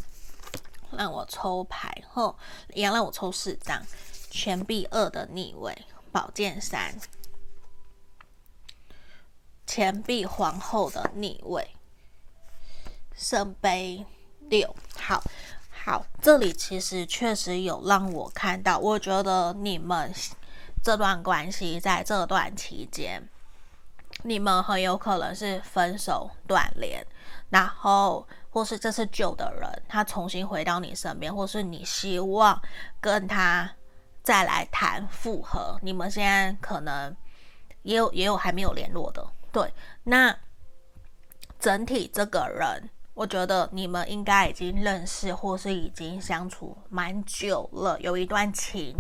[0.91, 2.35] 让我抽牌后，
[2.75, 3.81] 一样让我抽四张，
[4.33, 5.79] 钱币二的逆位，
[6.11, 6.93] 宝剑三。
[9.67, 11.69] 钱币皇后的逆位，
[13.15, 14.07] 圣杯
[14.49, 15.23] 六，好
[15.85, 20.13] 好，这里其实确实有让我看到，我觉得你们
[20.83, 23.29] 这段关系在这段期间，
[24.23, 27.05] 你们很有可能是分手断联，
[27.51, 32.61] 然后或是这是旧的人，他重新回到你身边，或是你希望
[33.01, 33.71] 跟他
[34.23, 37.15] 再来谈复合，你们现在可能
[37.83, 39.27] 也有也有还没有联络的。
[39.57, 39.73] 对，
[40.05, 40.37] 那
[41.59, 48.95] 整体这个人，我觉得你们应该已经认识，或是已经相处蛮久了，有一段情，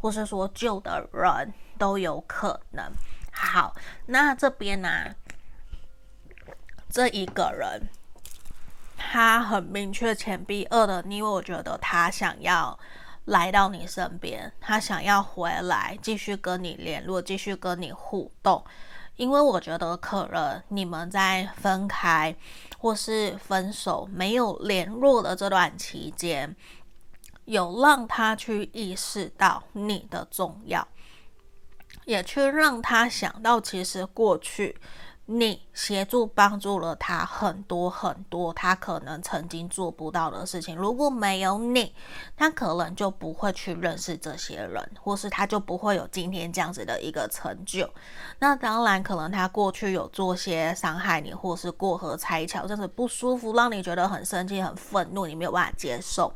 [0.00, 2.90] 或是说旧的人都有可能。
[3.30, 3.72] 好，
[4.06, 5.14] 那这边呢、
[6.88, 7.80] 这一个人，
[8.96, 12.76] 他很明确，钱币二的，因为我觉得他想要
[13.26, 18.64] 来到你身边，他想要回来继续跟你联络，继续跟你互动。
[19.20, 22.34] 因为我觉得，可能你们在分开
[22.78, 26.56] 或是分手没有联络的这段期间，
[27.44, 30.88] 有让他去意识到你的重要，
[32.06, 34.80] 也去让他想到，其实过去
[35.32, 40.74] 你协助帮助了他很多很多，他可能曾经做不到的事情。
[40.74, 41.94] 如果没有你，
[42.36, 47.88] 他可能就不会去认识这些人，或是他就不会有今天这样子的一个成就。
[48.40, 56.34] 那当然，可能他过去有做些伤害你，或是过河拆桥，这样子不舒服，让你觉得很生气、很愤怒，你没有办法接受。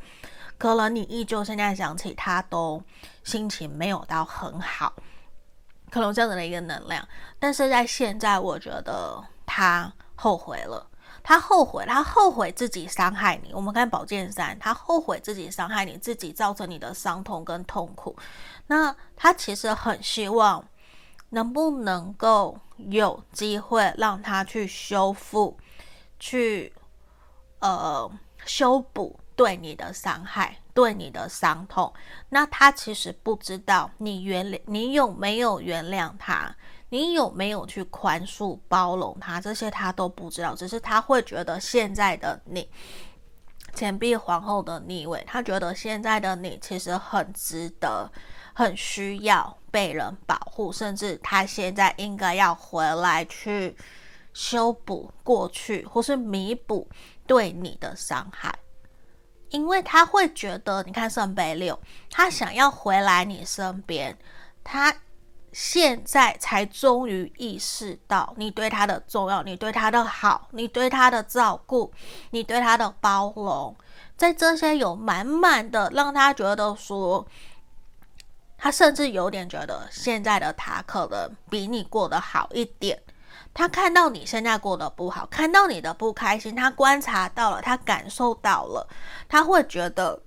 [0.57, 2.81] 可能你依旧现在想起他，都
[3.25, 4.93] 心情没有到很好。
[5.95, 7.07] 可能这样子的一个能量，
[7.39, 10.85] 但是在现在，我觉得他后悔了，
[11.23, 13.55] 他后悔，他后悔自己伤害你。
[13.55, 18.17] 我们看宝剑三，他后悔自己伤害你，自己造成你的伤痛跟痛苦。
[18.67, 20.67] 那他其实很希望，
[21.29, 25.57] 能不能够有机会让他去修复，
[26.19, 26.75] 去
[27.61, 28.11] 呃
[28.45, 30.59] 修补对你的伤害。
[30.75, 31.91] 对你的伤痛，
[32.29, 36.55] 那他其实不知道你原谅你有没有原谅他，
[36.89, 40.55] 你有没有去宽恕包容他，这些他都不知道。
[40.55, 42.69] 只是他会觉得现在的你，
[43.73, 48.11] 钱币皇后的逆位，他觉得现在的你其实很值得，
[48.53, 53.77] 很需要被人保护，甚至他现在应该要回来去
[54.33, 56.89] 修补过去，或是弥补
[57.29, 58.53] 对你的伤害。
[59.51, 61.79] 因为他会觉得，你看圣杯六，
[62.11, 64.17] 他想要回来你身边，
[64.63, 64.95] 他
[65.53, 71.93] 现在才终于意识到你对他的重要，你对他的好，你对他的照顾，
[72.31, 73.77] 你对他的包容，
[74.17, 77.25] 在这些有满满的，让他觉得说，
[78.59, 83.01] 他甚至有点觉得现在的他可能比你过得好一点。
[83.55, 88.87] 他看到你现在过得不好，看到你的不开心，他观察到了，他感受到了，
[89.29, 90.21] 他会觉得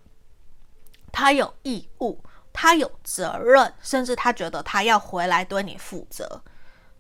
[1.12, 2.18] 他有义务，
[2.54, 6.42] 他有责任，甚至他觉得他要回来对你负责，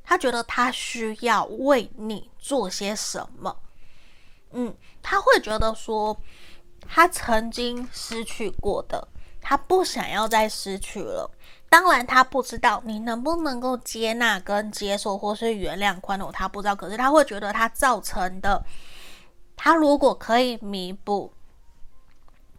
[0.03, 3.57] 他觉得他需要为你做些什么。
[4.51, 6.15] 嗯，他会觉得说，
[6.89, 9.07] 他曾经失去过的，
[9.41, 11.31] 他不想要再失去了。
[11.69, 16.75] 当然，他不知道你能不能够接纳跟接受，或是原谅、宽容，他不知道。
[16.75, 18.63] 可是他会觉得他造成的，
[19.55, 21.33] 他如果可以弥补，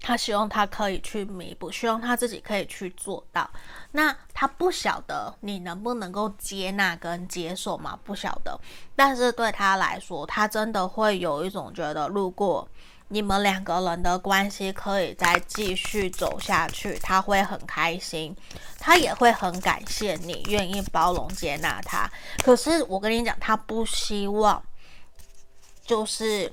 [0.01, 3.49] 他希望他可以去弥补，希望他自己可以去做到。
[3.93, 7.99] 那他不晓得你能不能够接纳跟接受吗？
[8.05, 8.61] 不晓得。
[8.95, 12.69] 但是对他来说，他真的会有一种觉得，如果。
[13.09, 18.37] 你们两个人的关系可以再继续走下去，他会很开心，
[18.79, 22.11] 他也会很感谢你愿意包容接纳他。
[22.45, 24.63] 可是我跟你讲，他不希望
[25.85, 26.53] 就是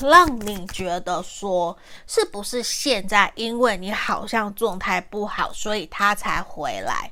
[0.00, 1.76] 让你觉得说，
[2.06, 7.10] 是不是现在因为你好像状态不好，所以他才回来。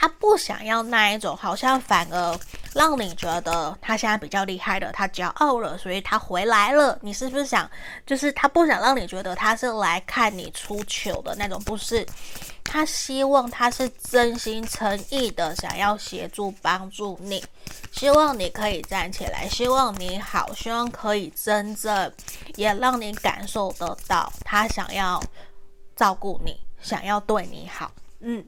[0.00, 2.40] 他不想要那一种，好像反而
[2.72, 6.98] 让你觉得他现在比较厉害了，他骄傲了，所以他回来了。
[7.02, 7.70] 你是不是想，
[8.06, 11.62] 就是他不想让你觉得他是来看你出糗的那种？
[11.64, 12.06] 不是，
[12.64, 17.44] 他希望他是真心诚意的想要协助帮助你，
[17.92, 22.10] 希望你可以站起来，希望你好，希望可以真正
[22.56, 25.22] 也让你感受得到他想要
[25.94, 27.92] 照顾你，想要对你好。
[28.20, 28.42] 嗯。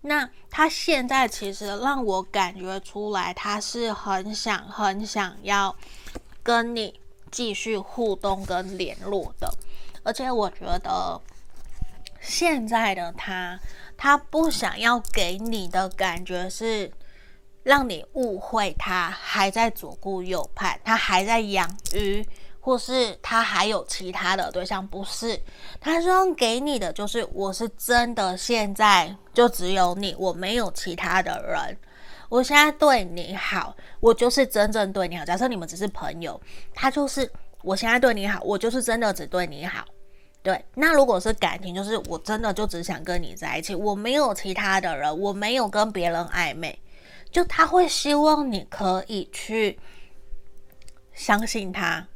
[0.00, 5.74] 那他现在其实让我感觉出来，他是很想、很想要
[6.42, 7.00] 跟你
[7.30, 9.52] 继续互动跟联络的。
[10.04, 11.20] 而且我觉得
[12.20, 13.58] 现在的他，
[13.96, 16.90] 他不想要给你的感觉是
[17.64, 22.26] 让你误会他还在左顾右盼，他还在养鱼。
[22.68, 25.40] 或是他还有其他的对象，不是？
[25.80, 31.78] 他说给你的就是，我是真的，现在就只有你，我没有其他的人。
[32.28, 35.24] 我现在对你好，我就是真正对你好。
[35.24, 36.38] 假设你们只是朋友，
[36.74, 37.26] 他就是
[37.62, 39.82] 我现在对你好，我就是真的只对你好。
[40.42, 46.78] 对，那如果是感情，就是我真的就只想跟你在一起，我没有其他的人，我没有跟别人暧昧。
[47.30, 49.80] 就他会希望你可以去
[51.14, 52.06] 相信他。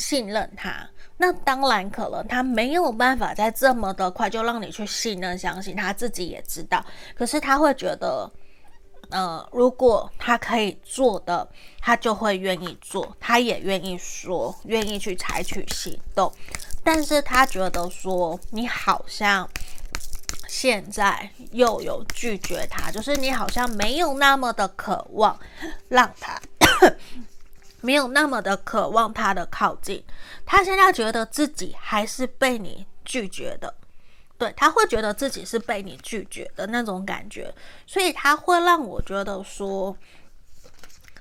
[0.00, 6.84] 信任他，那当然可能他没有办法在这么的快就让你去信任、相信，他自己也知道。
[7.14, 8.28] 可是他会觉得，
[9.10, 11.46] 呃，如果他可以做的，
[11.78, 16.32] 他就会愿意做，他也愿意说，愿意去采取行动。
[16.82, 19.46] 但是他觉得说，你好像
[20.48, 25.38] 现在又有拒绝他，就是你好像没有那么的渴望
[25.88, 26.40] 让他。
[27.80, 30.04] 没有那么的渴望他的靠近，
[30.44, 33.74] 他现在觉得自己还是被你拒绝的，
[34.38, 37.54] 对，他会觉得自己是被你拒绝的那种感觉，
[37.86, 39.96] 所以他会让我觉得说，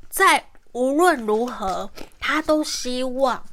[0.10, 3.44] 在无论如何，他都希望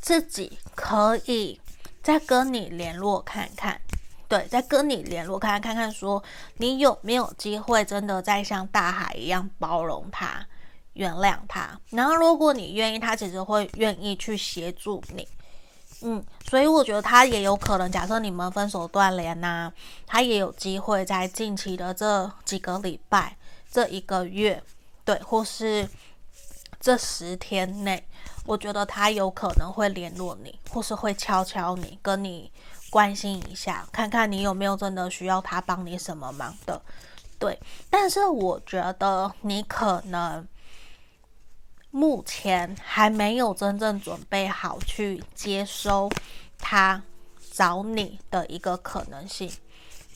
[0.00, 1.60] 自己可以
[2.02, 3.80] 再跟你联络看看，
[4.28, 6.22] 对，再跟你联络看看，看看说
[6.58, 10.46] 你有没有机会真的再像大海一样包容他、
[10.94, 11.78] 原谅他。
[11.90, 15.28] 然后，如果你愿意，他其实会愿意去协助你。
[16.02, 19.72] 嗯，所以我觉得他也有可能，假设你们分手断联呐，
[20.06, 23.34] 他也有机会在近期的这几个礼拜、
[23.70, 24.62] 这一个月，
[25.04, 25.88] 对，或是
[26.78, 28.06] 这十天内，
[28.44, 32.52] 我觉得他有可能会联络你，或是会敲敲你，跟你
[32.90, 36.82] 关心一下，看看你有没有真的需要他帮你什么忙的，
[37.38, 37.58] 对。
[37.88, 40.46] 但是我觉得你可能。
[41.96, 46.10] 目前还没有真正准备好去接收
[46.58, 47.00] 他
[47.52, 49.48] 找你的一个可能性，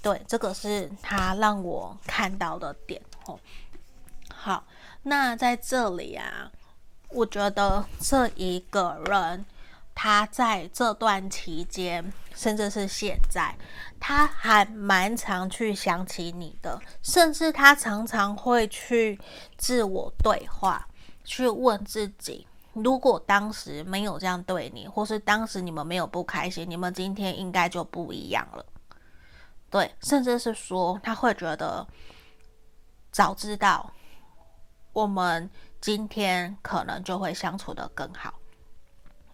[0.03, 3.39] 对，这个是他让我看到的点哦。
[4.35, 4.65] 好，
[5.05, 6.51] 那在这里啊，
[7.11, 9.47] 我觉得这一个人
[9.95, 13.55] 他在这段期间，甚至是现在，
[14.01, 19.17] 他还蛮常去想起你的，甚至他常常会去
[19.57, 20.85] 自我对话。
[21.29, 28.65] 去问自己，如果当时没有这样对你，或是当时你们没有不开心，你们今天应该就不一样了。
[29.69, 31.87] 对，甚至是说他会觉得，
[33.13, 33.93] 早知道
[34.95, 35.51] 我们
[35.83, 38.33] 今天可能就会相处得更好。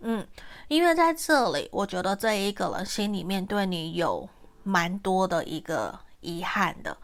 [0.00, 0.26] 嗯，
[0.66, 4.28] 因为在这里，我觉得这一个人心里面对你有
[4.64, 6.96] 蛮多的一个遗憾的。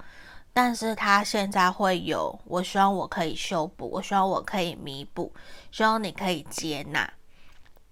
[0.53, 5.33] 但是他现在会有，我希望我可以修补，我希望我可以弥补，
[5.71, 7.11] 希望你可以接纳。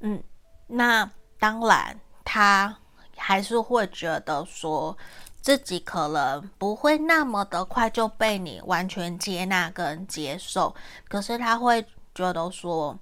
[0.00, 0.22] 嗯，
[0.66, 1.08] 那
[1.38, 2.76] 当然，他
[3.16, 4.96] 还是会觉得说
[5.40, 10.74] 自己可能不会那么的快就被你完全接纳跟接受。
[11.08, 12.98] 可是他会觉得说，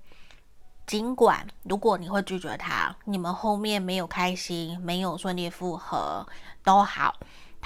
[0.87, 6.27] 尽管如果你会拒绝他，你们后面没有开心，没有顺利复合
[6.63, 7.17] 都好。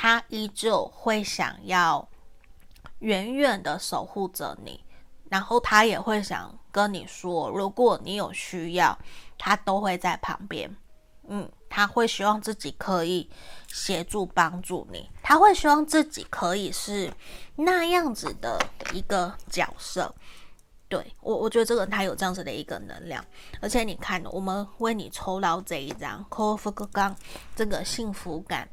[0.03, 2.09] 他依旧会想要
[3.01, 4.83] 远远的守护着你，
[5.29, 8.99] 然后他也会想跟你说，如果你有需要，
[9.37, 10.75] 他都会在旁边。
[11.29, 13.29] 嗯，他会希望自己可以
[13.69, 17.13] 协助帮助你，他会希望自己可以是
[17.57, 18.59] 那样子的
[18.95, 20.15] 一个角色。
[20.89, 23.23] 对，我，我觉得这个人他有这样子的一个能量，
[23.61, 27.15] 而且你看，我们为你抽到这一张 Call for 刚
[27.55, 28.67] 这个幸福感。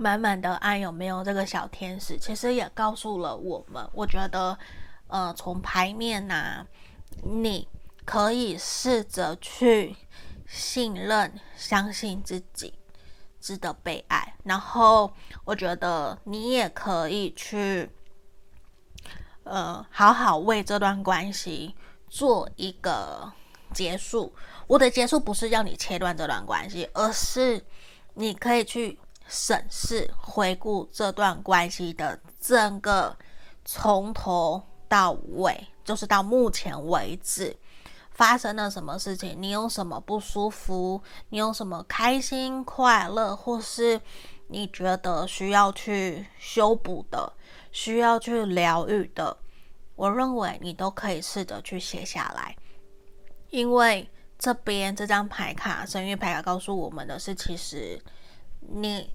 [0.00, 2.16] 满满的爱，有没有这个小天使？
[2.18, 4.58] 其实也告诉了我们，我觉得，
[5.08, 6.66] 呃，从牌面呐、啊，
[7.22, 7.68] 你
[8.06, 9.94] 可以试着去
[10.46, 12.72] 信任、相信自己
[13.42, 14.34] 值得被爱。
[14.44, 15.12] 然后，
[15.44, 17.90] 我觉得你也可以去，
[19.44, 21.76] 呃，好好为这段关系
[22.08, 23.30] 做一个
[23.74, 24.34] 结束。
[24.66, 27.62] 我的结束不是要你切断这段关系，而是
[28.14, 28.98] 你可以去。
[29.30, 33.16] 审视、回顾这段关系的整个
[33.64, 37.56] 从头到尾，就是到目前为止
[38.10, 44.00] 发生了什么事情，你有什么不舒服，你有什么开心、快乐，或是
[44.48, 47.32] 你觉得需要去修补的、
[47.70, 49.38] 需要去疗愈的，
[49.94, 52.56] 我认为你都可以试着去写下来，
[53.50, 58.02] 因为这边这张牌卡、神諭牌卡告诉我们的是，其实
[58.58, 59.08] 你。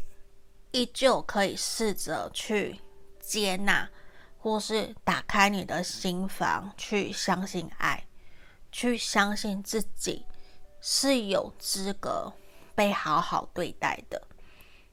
[0.75, 2.81] 依旧可以试着去
[3.21, 3.89] 接纳，
[4.37, 8.05] 或是打开你的心房，去相信爱，
[8.73, 10.25] 去相信自己
[10.81, 12.33] 是有资格
[12.75, 14.21] 被好好对待的。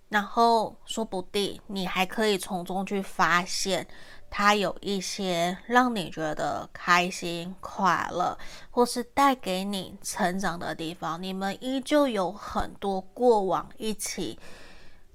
[0.09, 3.85] 然后，说不定你还可以从中去发现，
[4.31, 8.39] 他有一些让你觉得开心、快乐，
[8.71, 11.21] 或是带给你成长的地方。
[11.21, 14.39] 你们依旧有很多过往一起。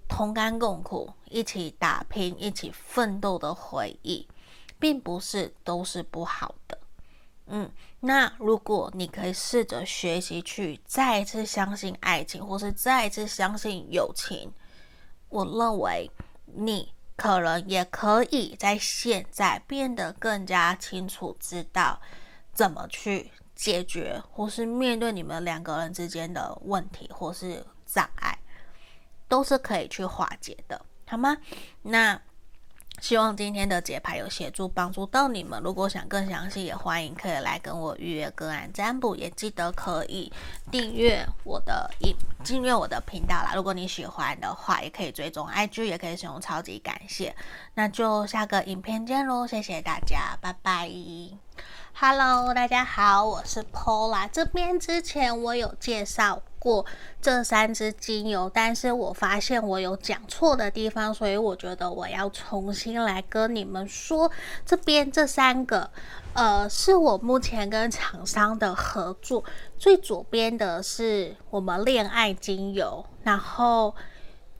[0.08, 4.28] 同甘共苦，一起打拼，一起奋斗的回忆，
[4.80, 6.80] 并不是都是不好的。
[7.48, 7.72] 嗯，
[8.02, 14.52] 那如果你可以试着学习去再一次相信爱情，或是再一次相信友情，
[15.30, 16.10] 我认为
[16.46, 22.02] 你可能也可以在现在变得更加清楚，知道
[22.54, 28.38] 怎么去解决，或是面对你们两个人之间的问题，或是障碍。
[29.28, 31.38] 都是可以去化解的，好吗？
[31.84, 32.20] 那
[33.00, 35.62] 希望今天的解牌有协助帮助到你们。
[35.62, 40.34] 如果想更详细，也欢迎可以来跟我预约个案占卜，也记得可以
[40.72, 43.52] 订阅我的影，订阅我的频道啦。
[43.54, 47.36] 如果你喜欢的话，也可以追踪 IG，也可以使用超级感谢。
[47.76, 51.47] 那就下个影片见喽，谢谢大家，拜拜。
[51.94, 54.30] Hello，大家好，我是 Pola。
[54.32, 56.86] 这边之前我有介绍过
[57.20, 64.32] 这三支精油，但是我发现我有讲错的地方，所以我觉得我要重新来跟你们说。
[64.64, 65.90] 这边这三个，
[66.34, 69.44] 呃，是我目前跟厂商的合作。
[69.80, 73.96] 最左边的是我们恋爱精油，然后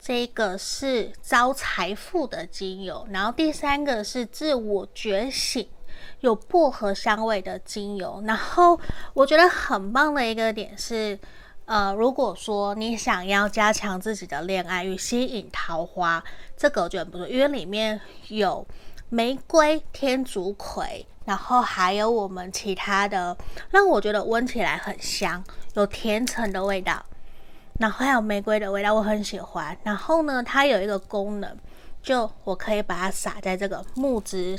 [0.00, 5.68] 这个是招财富的精油，然后第三个是自我觉醒。
[6.20, 8.78] 有薄荷香味的精油，然后
[9.14, 11.16] 我觉得很棒的一个点是，
[11.64, 16.22] 呃，如果说你想要加强自己的恋爱与吸引桃花，
[16.56, 18.66] 这个我觉得不错，因为里面有
[19.10, 23.36] 玫瑰、天竺葵，然后还有我们其他的，
[23.70, 25.42] 让我觉得闻起来很香，
[25.74, 27.04] 有甜橙的味道，
[27.78, 29.78] 然后还有玫瑰的味道，我很喜欢。
[29.84, 31.56] 然后呢，它有一个功能，
[32.02, 34.58] 就我可以把它撒在这个木质。